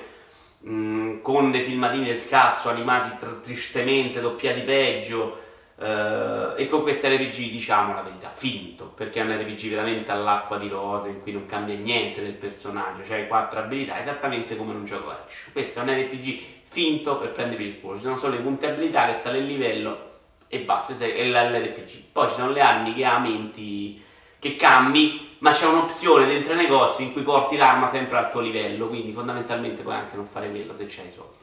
mh, 0.60 0.74
mm, 0.74 1.22
con 1.22 1.52
dei 1.52 1.62
filmatini 1.62 2.06
del 2.06 2.26
cazzo 2.28 2.70
animati 2.70 3.18
tr- 3.18 3.42
tristemente, 3.42 4.22
doppiati 4.22 4.62
peggio, 4.62 5.42
Uh, 5.84 6.54
e 6.56 6.70
con 6.70 6.82
questa 6.82 7.10
RPG 7.10 7.52
diciamo 7.52 7.94
la 7.94 8.04
verità, 8.04 8.32
finto, 8.34 8.86
perché 8.86 9.20
è 9.20 9.24
un 9.26 9.38
RPG 9.38 9.68
veramente 9.68 10.14
all'acqua 10.14 10.58
di 10.58 10.70
rose 10.70 11.10
in 11.10 11.22
cui 11.22 11.34
non 11.34 11.46
cambia 11.46 11.76
niente 11.76 12.22
del 12.22 12.36
personaggio, 12.36 13.04
cioè 13.06 13.28
quattro 13.28 13.60
abilità, 13.60 14.00
esattamente 14.00 14.56
come 14.56 14.72
in 14.72 14.78
un 14.78 14.86
gioco 14.86 15.10
action. 15.10 15.52
Questo 15.52 15.82
è 15.82 15.84
un 15.84 15.90
RPG 15.90 16.40
finto 16.64 17.18
per 17.18 17.32
prendere 17.32 17.64
il 17.64 17.82
culo, 17.82 17.98
ci 17.98 18.04
sono 18.04 18.16
solo 18.16 18.36
le 18.36 18.42
punte 18.42 18.70
abilità 18.70 19.08
che 19.08 19.20
sale 19.20 19.40
il 19.40 19.46
livello 19.46 20.12
e 20.48 20.60
basta, 20.60 20.96
è 20.98 21.28
l'RPG. 21.28 22.12
Poi 22.14 22.30
ci 22.30 22.36
sono 22.36 22.54
le 22.54 22.62
armi 22.62 22.94
che 22.94 23.04
aumenti, 23.04 24.02
che 24.40 24.56
cambi, 24.56 25.36
ma 25.40 25.52
c'è 25.52 25.66
un'opzione 25.66 26.26
dentro 26.26 26.54
i 26.54 26.56
negozi 26.56 27.04
in 27.04 27.12
cui 27.12 27.24
porti 27.24 27.58
l'arma 27.58 27.90
sempre 27.90 28.20
al 28.20 28.32
tuo 28.32 28.40
livello, 28.40 28.88
quindi 28.88 29.12
fondamentalmente 29.12 29.82
puoi 29.82 29.96
anche 29.96 30.16
non 30.16 30.26
fare 30.26 30.50
quello 30.50 30.74
se 30.74 30.86
c'hai 30.88 31.08
i 31.08 31.12
soldi. 31.12 31.43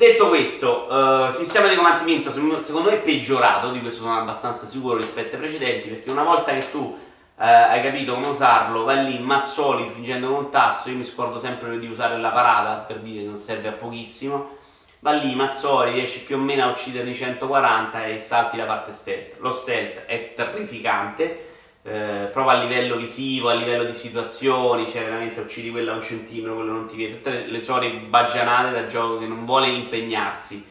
Detto 0.00 0.28
questo, 0.28 0.86
uh, 0.90 1.30
sistema 1.34 1.68
di 1.68 1.74
combattimento 1.74 2.30
secondo 2.30 2.88
me 2.88 2.92
è 2.92 3.00
peggiorato, 3.02 3.70
di 3.70 3.82
questo 3.82 4.00
sono 4.00 4.18
abbastanza 4.18 4.64
sicuro 4.64 4.96
rispetto 4.96 5.34
ai 5.34 5.42
precedenti, 5.42 5.90
perché 5.90 6.10
una 6.10 6.22
volta 6.22 6.52
che 6.52 6.70
tu 6.70 6.78
uh, 6.78 6.98
hai 7.36 7.82
capito 7.82 8.14
come 8.14 8.28
usarlo, 8.28 8.84
vai 8.84 9.04
lì, 9.04 9.18
mazzoli, 9.18 9.90
fingendo 9.92 10.28
con 10.28 10.44
un 10.44 10.50
tasto, 10.50 10.88
io 10.88 10.96
mi 10.96 11.04
scordo 11.04 11.38
sempre 11.38 11.78
di 11.78 11.86
usare 11.86 12.16
la 12.16 12.30
parata, 12.30 12.76
per 12.76 13.00
dire 13.00 13.24
che 13.24 13.26
non 13.26 13.36
serve 13.36 13.68
a 13.68 13.72
pochissimo, 13.72 14.56
va 15.00 15.12
lì, 15.12 15.34
Mazzoli, 15.34 15.92
riesci 15.92 16.20
più 16.20 16.36
o 16.36 16.38
meno 16.38 16.64
a 16.64 16.70
ucciderne 16.70 17.12
140 17.12 18.06
e 18.06 18.22
salti 18.22 18.56
la 18.56 18.64
parte 18.64 18.92
stealth. 18.92 19.36
Lo 19.40 19.52
stealth 19.52 20.06
è 20.06 20.32
terrificante, 20.34 21.49
eh, 21.82 22.28
proprio 22.32 22.56
a 22.56 22.62
livello 22.62 22.96
visivo, 22.96 23.48
a 23.48 23.54
livello 23.54 23.84
di 23.84 23.94
situazioni, 23.94 24.90
cioè 24.90 25.04
veramente 25.04 25.40
uccidi 25.40 25.70
quella 25.70 25.94
un 25.94 26.02
centimetro, 26.02 26.54
quello 26.54 26.72
non 26.72 26.86
ti 26.86 26.96
vede, 26.96 27.16
tutte 27.16 27.30
le, 27.30 27.46
le 27.46 27.60
storie 27.60 27.90
baggianate 27.90 28.72
da 28.72 28.86
gioco 28.86 29.18
che 29.18 29.26
non 29.26 29.44
vuole 29.44 29.68
impegnarsi. 29.68 30.66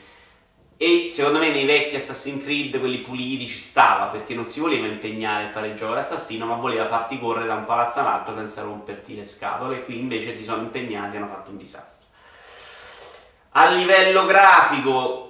E 0.82 1.10
secondo 1.12 1.40
me 1.40 1.50
nei 1.50 1.66
vecchi 1.66 1.98
Assassin's 1.98 2.42
Creed, 2.42 2.80
quelli 2.80 3.00
puliti, 3.00 3.48
ci 3.48 3.58
stava, 3.58 4.06
perché 4.06 4.34
non 4.34 4.46
si 4.46 4.62
voleva 4.62 4.88
impegnare 4.88 5.46
a 5.46 5.50
fare 5.50 5.68
il 5.68 5.76
gioco 5.76 5.94
d'assassino, 5.94 6.46
ma 6.46 6.56
voleva 6.56 6.88
farti 6.88 7.20
correre 7.20 7.48
da 7.48 7.56
un 7.56 7.66
palazzo 7.66 8.00
all'altro 8.00 8.34
senza 8.34 8.62
romperti 8.62 9.14
le 9.14 9.26
scatole, 9.26 9.76
e 9.76 9.84
qui 9.84 10.00
invece 10.00 10.34
si 10.34 10.46
sono 10.46 10.62
impegnati 10.62 11.16
e 11.16 11.18
hanno 11.18 11.28
fatto 11.28 11.50
un 11.50 11.58
disastro. 11.58 12.08
A 13.50 13.72
livello 13.72 14.26
grafico, 14.26 15.29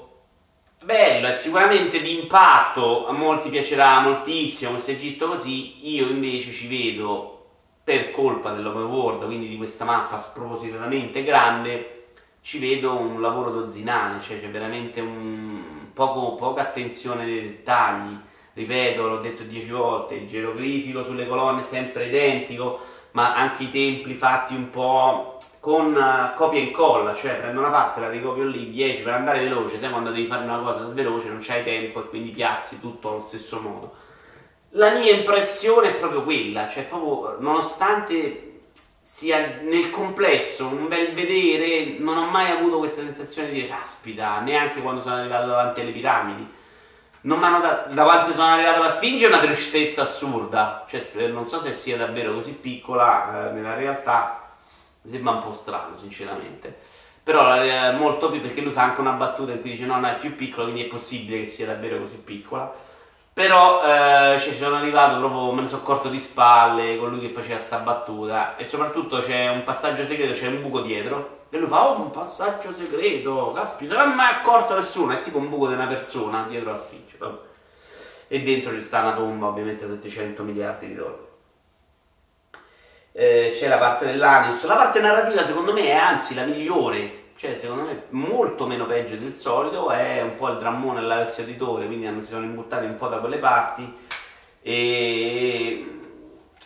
bello, 0.81 1.27
è 1.27 1.35
sicuramente 1.35 2.01
di 2.01 2.19
impatto, 2.19 3.07
a 3.07 3.11
molti 3.11 3.49
piacerà 3.49 3.99
moltissimo 3.99 4.71
questo 4.71 4.91
Egitto 4.91 5.27
così, 5.27 5.89
io 5.93 6.07
invece 6.07 6.51
ci 6.51 6.67
vedo, 6.67 7.35
per 7.83 8.11
colpa 8.11 8.51
dell'open 8.51 8.83
world, 8.83 9.25
quindi 9.25 9.47
di 9.47 9.57
questa 9.57 9.83
mappa 9.83 10.19
spropositatamente 10.19 11.23
grande, 11.23 11.95
ci 12.41 12.59
vedo 12.59 12.95
un 12.95 13.19
lavoro 13.19 13.49
dozzinale, 13.49 14.21
cioè 14.21 14.39
c'è 14.39 14.49
veramente 14.49 15.01
un 15.01 15.87
poco, 15.93 16.35
poca 16.35 16.61
attenzione 16.61 17.23
ai 17.23 17.41
dettagli, 17.41 18.15
ripeto, 18.53 19.07
l'ho 19.07 19.19
detto 19.19 19.43
dieci 19.43 19.71
volte, 19.71 20.15
il 20.15 20.27
geroglifico 20.27 21.03
sulle 21.03 21.27
colonne 21.27 21.63
è 21.63 21.65
sempre 21.65 22.07
identico, 22.07 22.79
ma 23.11 23.35
anche 23.35 23.63
i 23.63 23.71
templi 23.71 24.13
fatti 24.13 24.53
un 24.53 24.69
po' 24.69 25.38
con 25.59 25.93
uh, 25.93 26.35
copia 26.37 26.59
e 26.59 26.63
incolla, 26.63 27.13
cioè 27.15 27.35
prendo 27.35 27.59
una 27.59 27.69
parte, 27.69 27.99
la 27.99 28.09
ricopio 28.09 28.45
lì 28.45 28.69
10 28.69 29.01
per 29.01 29.13
andare 29.13 29.39
veloce, 29.39 29.79
sai 29.79 29.89
quando 29.89 30.11
devi 30.11 30.25
fare 30.25 30.43
una 30.43 30.59
cosa 30.59 30.85
sveloce 30.85 31.27
non 31.27 31.39
c'hai 31.41 31.63
tempo 31.63 31.99
e 31.99 32.09
quindi 32.09 32.29
piazzi 32.29 32.79
tutto 32.79 33.09
allo 33.09 33.21
stesso 33.21 33.59
modo. 33.59 33.95
La 34.73 34.91
mia 34.91 35.11
impressione 35.11 35.89
è 35.89 35.95
proprio 35.95 36.23
quella, 36.23 36.69
cioè 36.69 36.85
proprio 36.85 37.37
nonostante 37.39 38.49
sia 39.01 39.59
nel 39.63 39.89
complesso 39.89 40.67
un 40.67 40.87
bel 40.87 41.13
vedere, 41.13 41.97
non 41.97 42.17
ho 42.17 42.29
mai 42.29 42.51
avuto 42.51 42.77
questa 42.77 43.01
sensazione 43.01 43.49
di 43.49 43.67
caspita, 43.67 44.39
neanche 44.39 44.81
quando 44.81 45.01
sono 45.01 45.15
arrivato 45.15 45.47
davanti 45.47 45.81
alle 45.81 45.91
piramidi. 45.91 46.47
Non 47.21 47.41
da, 47.41 47.87
da 47.91 48.03
quanto 48.03 48.31
sono 48.31 48.53
arrivato 48.53 48.79
alla 48.79 48.91
Sfinge 48.91 49.25
è 49.25 49.27
una 49.27 49.39
tristezza 49.39 50.03
assurda, 50.03 50.85
cioè 50.87 51.27
non 51.27 51.45
so 51.47 51.59
se 51.59 51.73
sia 51.73 51.97
davvero 51.97 52.33
così 52.33 52.53
piccola 52.53 53.49
eh, 53.49 53.53
nella 53.53 53.73
realtà, 53.73 54.38
mi 55.01 55.11
sembra 55.11 55.31
un 55.33 55.43
po' 55.43 55.51
strano, 55.51 55.95
sinceramente. 55.95 56.77
Però 57.23 57.53
è 57.53 57.91
molto 57.91 58.29
più 58.31 58.41
perché 58.41 58.61
lui 58.61 58.71
fa 58.71 58.83
anche 58.83 59.01
una 59.01 59.11
battuta 59.11 59.51
in 59.51 59.61
cui 59.61 59.71
dice 59.71 59.85
no, 59.85 59.99
no, 59.99 60.07
è 60.07 60.17
più 60.17 60.35
piccola, 60.35 60.63
quindi 60.63 60.85
è 60.85 60.87
possibile 60.87 61.41
che 61.41 61.47
sia 61.47 61.67
davvero 61.67 61.99
così 61.99 62.17
piccola. 62.17 62.73
Però 63.31 63.83
eh, 63.83 64.39
cioè, 64.39 64.55
sono 64.55 64.75
arrivato 64.75 65.17
proprio, 65.19 65.51
me 65.51 65.61
ne 65.61 65.67
sono 65.67 65.81
accorto 65.81 66.09
di 66.09 66.19
spalle 66.19 66.97
con 66.97 67.09
lui 67.09 67.19
che 67.19 67.29
faceva 67.29 67.59
sta 67.59 67.77
battuta. 67.77 68.57
E 68.57 68.65
soprattutto 68.65 69.21
c'è 69.21 69.47
un 69.49 69.63
passaggio 69.63 70.03
segreto, 70.05 70.33
c'è 70.33 70.47
un 70.47 70.61
buco 70.61 70.81
dietro. 70.81 71.37
E 71.49 71.57
lui 71.57 71.67
fa, 71.67 71.89
oh, 71.89 72.01
un 72.01 72.11
passaggio 72.11 72.73
segreto, 72.73 73.51
caspita, 73.53 73.95
non 73.97 74.09
mi 74.09 74.15
mai 74.15 74.33
accorto 74.33 74.75
nessuno. 74.75 75.13
È 75.13 75.21
tipo 75.21 75.37
un 75.37 75.49
buco 75.49 75.67
di 75.67 75.73
una 75.75 75.87
persona 75.87 76.45
dietro 76.47 76.71
la 76.71 76.77
sfinge. 76.77 77.17
E 78.27 78.43
dentro 78.43 78.73
ci 78.73 78.83
sta 78.83 79.01
una 79.01 79.13
tomba, 79.13 79.47
ovviamente 79.47 79.87
700 79.87 80.43
miliardi 80.43 80.87
di 80.87 80.95
dollari 80.95 81.28
eh, 83.11 83.55
c'è 83.57 83.67
la 83.67 83.77
parte 83.77 84.05
dell'Anius. 84.05 84.65
La 84.65 84.75
parte 84.75 85.01
narrativa 85.01 85.43
secondo 85.43 85.73
me 85.73 85.83
è 85.83 85.91
anzi 85.91 86.35
la 86.35 86.45
migliore, 86.45 87.31
cioè 87.35 87.55
secondo 87.55 87.83
me 87.83 88.03
molto 88.09 88.67
meno 88.67 88.85
peggio 88.85 89.15
del 89.15 89.35
solito, 89.35 89.89
è 89.89 90.21
un 90.21 90.35
po' 90.37 90.49
il 90.49 90.57
drammone 90.57 90.99
all'Alzio 90.99 91.43
Editore, 91.43 91.85
quindi 91.85 92.07
si 92.21 92.27
sono 92.27 92.45
imbuttati 92.45 92.85
un 92.85 92.95
po' 92.95 93.07
da 93.07 93.17
quelle 93.17 93.37
parti. 93.37 94.07
E, 94.61 95.99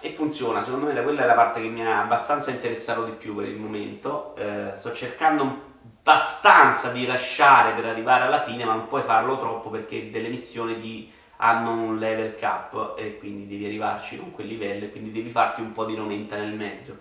e, 0.02 0.10
funziona, 0.10 0.64
secondo 0.64 0.88
me 0.88 0.94
da 0.94 1.04
quella 1.04 1.24
è 1.24 1.26
la 1.26 1.36
parte 1.36 1.62
che 1.62 1.68
mi 1.68 1.86
ha 1.86 2.02
abbastanza 2.02 2.50
interessato 2.50 3.04
di 3.04 3.12
più 3.12 3.36
per 3.36 3.48
il 3.48 3.56
momento, 3.56 4.36
eh, 4.36 4.74
sto 4.78 4.92
cercando 4.92 5.72
abbastanza 6.06 6.90
di 6.90 7.06
lasciare 7.06 7.72
per 7.74 7.86
arrivare 7.86 8.26
alla 8.26 8.42
fine, 8.42 8.66
ma 8.66 8.74
non 8.74 8.88
puoi 8.88 9.04
farlo 9.04 9.38
troppo 9.38 9.70
perché 9.70 10.10
delle 10.12 10.28
missioni 10.28 10.80
ti 10.82 11.12
hanno 11.44 11.72
un 11.72 11.98
level 12.00 12.36
cap 12.36 12.96
e 12.98 13.18
quindi 13.18 13.48
devi 13.48 13.66
arrivarci 13.66 14.18
con 14.18 14.32
quel 14.32 14.48
livello 14.48 14.86
e 14.86 14.92
quindi 14.92 15.12
devi 15.12 15.30
farti 15.30 15.60
un 15.60 15.74
po' 15.74 15.84
di 15.86 15.96
romenta 15.96 16.38
nel 16.38 16.54
mezzo 16.54 16.98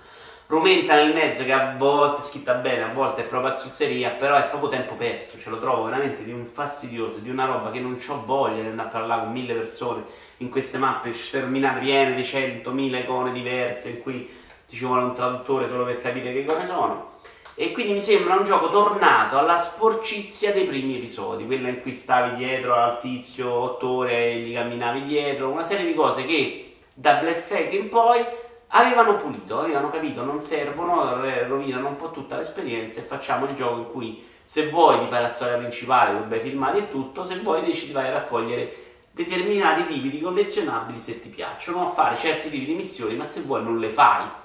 rumenta 0.53 0.97
nel 0.97 1.15
mezzo 1.15 1.45
che 1.45 1.53
a 1.53 1.75
volte 1.79 2.21
è 2.21 2.25
scritta 2.25 2.53
bene, 2.55 2.83
a 2.83 2.93
volte 2.93 3.23
è 3.23 3.27
proprio 3.27 3.53
azzuzzeria, 3.53 4.11
però 4.11 4.37
è 4.37 4.49
proprio 4.49 4.69
tempo 4.69 4.95
perso, 4.97 5.39
ce 5.39 5.49
lo 5.49 5.59
trovo 5.59 5.85
veramente 5.85 6.25
di 6.25 6.33
un 6.33 6.45
fastidioso, 6.45 7.19
di 7.19 7.31
una 7.31 7.47
roba 7.47 7.71
che 7.71 7.81
non 7.81 7.99
ho 8.07 8.23
voglia 8.27 8.61
di 8.61 8.69
andare 8.69 8.89
a 8.89 8.93
parlare 8.93 9.23
con 9.23 9.33
mille 9.33 9.55
persone 9.55 10.05
in 10.39 10.51
queste 10.51 10.77
mappe 10.77 11.15
sterminate 11.15 11.81
piene 11.81 12.15
di 12.15 12.23
centomila 12.23 12.99
icone 12.99 13.33
diverse 13.33 13.89
in 13.89 14.03
cui 14.03 14.29
ti 14.69 14.77
ci 14.77 14.85
vuole 14.85 15.05
un 15.05 15.15
traduttore 15.15 15.67
solo 15.67 15.85
per 15.87 16.03
capire 16.03 16.33
che 16.33 16.41
icone 16.41 16.67
sono. 16.67 17.12
E 17.55 17.73
quindi 17.73 17.93
mi 17.93 18.01
sembra 18.01 18.35
un 18.35 18.45
gioco 18.45 18.71
tornato 18.71 19.37
alla 19.37 19.59
sporcizia 19.61 20.53
dei 20.53 20.65
primi 20.65 20.97
episodi, 20.97 21.45
quella 21.45 21.69
in 21.69 21.83
cui 21.83 21.95
stavi 21.95 22.35
dietro 22.37 22.75
al 22.75 22.99
tizio 22.99 23.51
otto 23.51 23.89
ore 23.89 24.33
e 24.33 24.39
gli 24.39 24.55
camminavi 24.55 25.03
dietro, 25.03 25.51
una 25.51 25.65
serie 25.65 25.85
di 25.85 25.95
cose 25.95 26.25
che 26.25 26.77
da 26.95 27.17
Black 27.17 27.41
Flag 27.41 27.73
in 27.73 27.91
poi 27.91 28.25
avevano 28.69 29.19
pulito, 29.19 29.61
avevano 29.61 29.91
capito, 29.91 30.25
non 30.25 30.41
servono, 30.41 31.21
rovinano 31.47 31.89
un 31.89 31.97
po' 31.97 32.11
tutta 32.11 32.39
l'esperienza 32.39 33.01
e 33.01 33.05
facciamo 33.05 33.45
il 33.45 33.55
gioco 33.55 33.79
in 33.79 33.91
cui 33.91 34.25
se 34.45 34.71
vuoi 34.71 35.01
ti 35.01 35.07
fai 35.09 35.21
la 35.21 35.31
storia 35.31 35.59
principale 35.59 36.19
con 36.19 36.29
bei 36.29 36.41
filmati 36.41 36.79
e 36.79 36.91
tutto, 36.91 37.23
se 37.23 37.39
vuoi 37.41 37.63
decidi 37.63 37.93
vai 37.93 38.07
a 38.07 38.13
raccogliere 38.13 38.77
determinati 39.11 39.87
tipi 39.89 40.09
di 40.09 40.21
collezionabili 40.23 40.99
se 40.99 41.21
ti 41.21 41.29
piacciono, 41.29 41.87
a 41.87 41.91
fare 41.91 42.17
certi 42.17 42.49
tipi 42.49 42.65
di 42.65 42.75
missioni, 42.75 43.15
ma 43.15 43.27
se 43.27 43.43
vuoi 43.43 43.63
non 43.63 43.79
le 43.79 43.89
fai. 43.89 44.41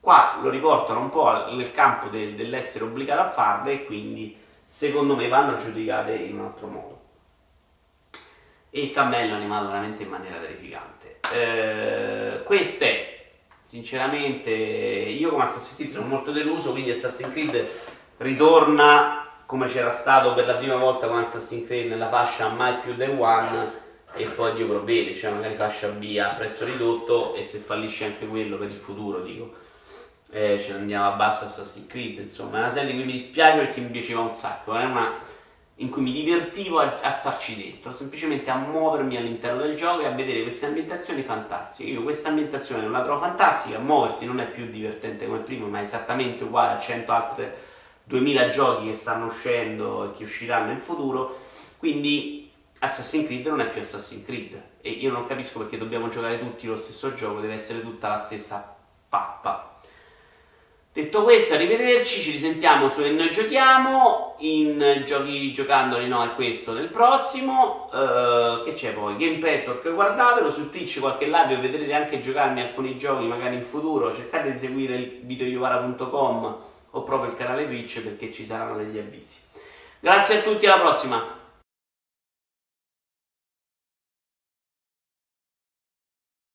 Qua 0.00 0.38
lo 0.40 0.48
riportano 0.48 1.00
un 1.00 1.10
po' 1.10 1.54
nel 1.54 1.70
campo 1.72 2.08
de- 2.08 2.34
dell'essere 2.34 2.84
obbligato 2.84 3.20
a 3.20 3.30
farle 3.30 3.72
e 3.72 3.84
quindi 3.84 4.36
secondo 4.64 5.16
me 5.16 5.28
vanno 5.28 5.56
giudicate 5.56 6.14
in 6.14 6.38
un 6.38 6.44
altro 6.44 6.66
modo. 6.66 7.00
E 8.70 8.82
il 8.82 8.92
cammello 8.92 9.34
animato 9.34 9.66
veramente 9.66 10.02
in 10.02 10.08
maniera 10.08 10.36
terrificante. 10.38 11.18
Eh, 11.32 12.42
queste 12.44 13.14
sinceramente 13.68 14.50
io 14.50 15.30
come 15.30 15.44
Assassin's 15.44 15.76
Creed 15.76 15.92
sono 15.92 16.06
molto 16.06 16.32
deluso, 16.32 16.70
quindi 16.72 16.90
Assassin's 16.90 17.32
Creed 17.32 17.68
ritorna 18.18 19.26
come 19.46 19.66
c'era 19.66 19.92
stato 19.92 20.34
per 20.34 20.46
la 20.46 20.56
prima 20.56 20.76
volta 20.76 21.08
con 21.08 21.18
Assassin's 21.18 21.66
Creed 21.66 21.88
nella 21.88 22.08
fascia 22.08 22.48
mai 22.48 22.76
più 22.78 22.94
day 22.94 23.14
one 23.18 23.86
e 24.14 24.24
poi 24.26 24.54
Dio 24.54 24.66
provvede, 24.68 25.16
cioè 25.16 25.30
magari 25.30 25.54
fascia 25.54 25.88
B 25.88 26.18
a 26.22 26.34
prezzo 26.34 26.64
ridotto 26.64 27.34
e 27.34 27.44
se 27.44 27.58
fallisce 27.58 28.04
anche 28.04 28.26
quello 28.26 28.56
per 28.56 28.68
il 28.68 28.76
futuro 28.76 29.20
dico 29.20 29.66
eh, 30.30 30.60
ce 30.62 30.72
ne 30.72 30.78
andiamo 30.78 31.12
a 31.12 31.16
basso 31.16 31.46
Assassin's 31.46 31.86
Creed 31.86 32.18
insomma 32.18 32.58
è 32.58 32.60
una 32.60 32.72
serie 32.72 32.90
di 32.90 32.96
cui 32.96 33.06
mi 33.06 33.12
dispiace 33.12 33.58
perché 33.58 33.80
mi 33.80 33.88
piaceva 33.88 34.20
un 34.20 34.30
sacco 34.30 34.74
è 34.74 34.84
una 34.84 35.26
in 35.80 35.90
cui 35.90 36.02
mi 36.02 36.12
divertivo 36.12 36.80
a, 36.80 36.98
a, 37.02 37.12
starci 37.12 37.56
dentro, 37.56 37.92
semplicemente 37.92 38.50
a 38.50 38.56
muovermi 38.56 39.16
all'interno 39.16 39.62
del 39.62 39.76
gioco 39.76 40.00
e 40.00 40.06
a 40.06 40.10
vedere 40.10 40.42
queste 40.42 40.66
ambientazioni 40.66 41.22
fantastiche. 41.22 41.90
Io 41.90 42.02
questa 42.02 42.30
ambientazione 42.30 42.82
non 42.82 42.90
la 42.90 43.02
trovo 43.02 43.20
fantastica, 43.20 43.78
muoversi 43.78 44.26
non 44.26 44.40
è 44.40 44.48
più 44.48 44.68
divertente 44.70 45.26
come 45.26 45.38
prima, 45.38 45.66
ma 45.66 45.78
è 45.78 45.82
esattamente 45.82 46.44
uguale 46.44 46.78
a 46.78 46.80
100 46.80 47.12
altre 47.12 47.56
2000 48.04 48.50
giochi 48.50 48.86
che 48.88 48.94
stanno 48.94 49.26
uscendo 49.26 50.06
e 50.10 50.16
che 50.16 50.24
usciranno 50.24 50.72
in 50.72 50.78
futuro, 50.78 51.38
quindi 51.76 52.50
Assassin's 52.80 53.26
Creed 53.26 53.46
non 53.46 53.60
è 53.60 53.68
più 53.68 53.80
Assassin's 53.80 54.24
Creed 54.24 54.62
e 54.80 54.90
io 54.90 55.12
non 55.12 55.26
capisco 55.26 55.60
perché 55.60 55.78
dobbiamo 55.78 56.08
giocare 56.08 56.40
tutti 56.40 56.66
lo 56.66 56.76
stesso 56.76 57.14
gioco, 57.14 57.40
deve 57.40 57.54
essere 57.54 57.82
tutta 57.82 58.08
la 58.08 58.20
stessa 58.20 58.76
pappa. 59.08 59.77
Detto 60.92 61.22
questo, 61.22 61.54
arrivederci, 61.54 62.20
ci 62.20 62.30
risentiamo 62.32 62.88
su 62.88 63.02
E 63.02 63.10
Noi 63.10 63.30
Giochiamo, 63.30 64.34
in 64.38 65.04
Giochi 65.06 65.52
Giocandoli 65.52 66.08
no 66.08 66.24
è 66.24 66.34
questo 66.34 66.72
nel 66.72 66.88
prossimo, 66.88 67.88
uh, 67.92 68.64
che 68.64 68.72
c'è 68.72 68.92
poi? 68.92 69.16
Game 69.16 69.38
Petwork, 69.38 69.92
guardatelo, 69.92 70.50
su 70.50 70.70
Twitch 70.70 70.98
qualche 70.98 71.26
live 71.26 71.56
vedrete 71.58 71.92
anche 71.92 72.20
giocarmi 72.20 72.62
alcuni 72.62 72.98
giochi 72.98 73.26
magari 73.26 73.56
in 73.56 73.64
futuro, 73.64 74.14
cercate 74.14 74.50
di 74.50 74.58
seguire 74.58 74.96
il 74.96 75.20
videoiovara.com 75.22 76.56
o 76.90 77.02
proprio 77.02 77.30
il 77.30 77.36
canale 77.36 77.66
Twitch 77.66 78.00
perché 78.00 78.32
ci 78.32 78.44
saranno 78.44 78.76
degli 78.76 78.98
avvisi. 78.98 79.36
Grazie 80.00 80.38
a 80.38 80.42
tutti, 80.42 80.66
alla 80.66 80.80
prossima! 80.80 81.37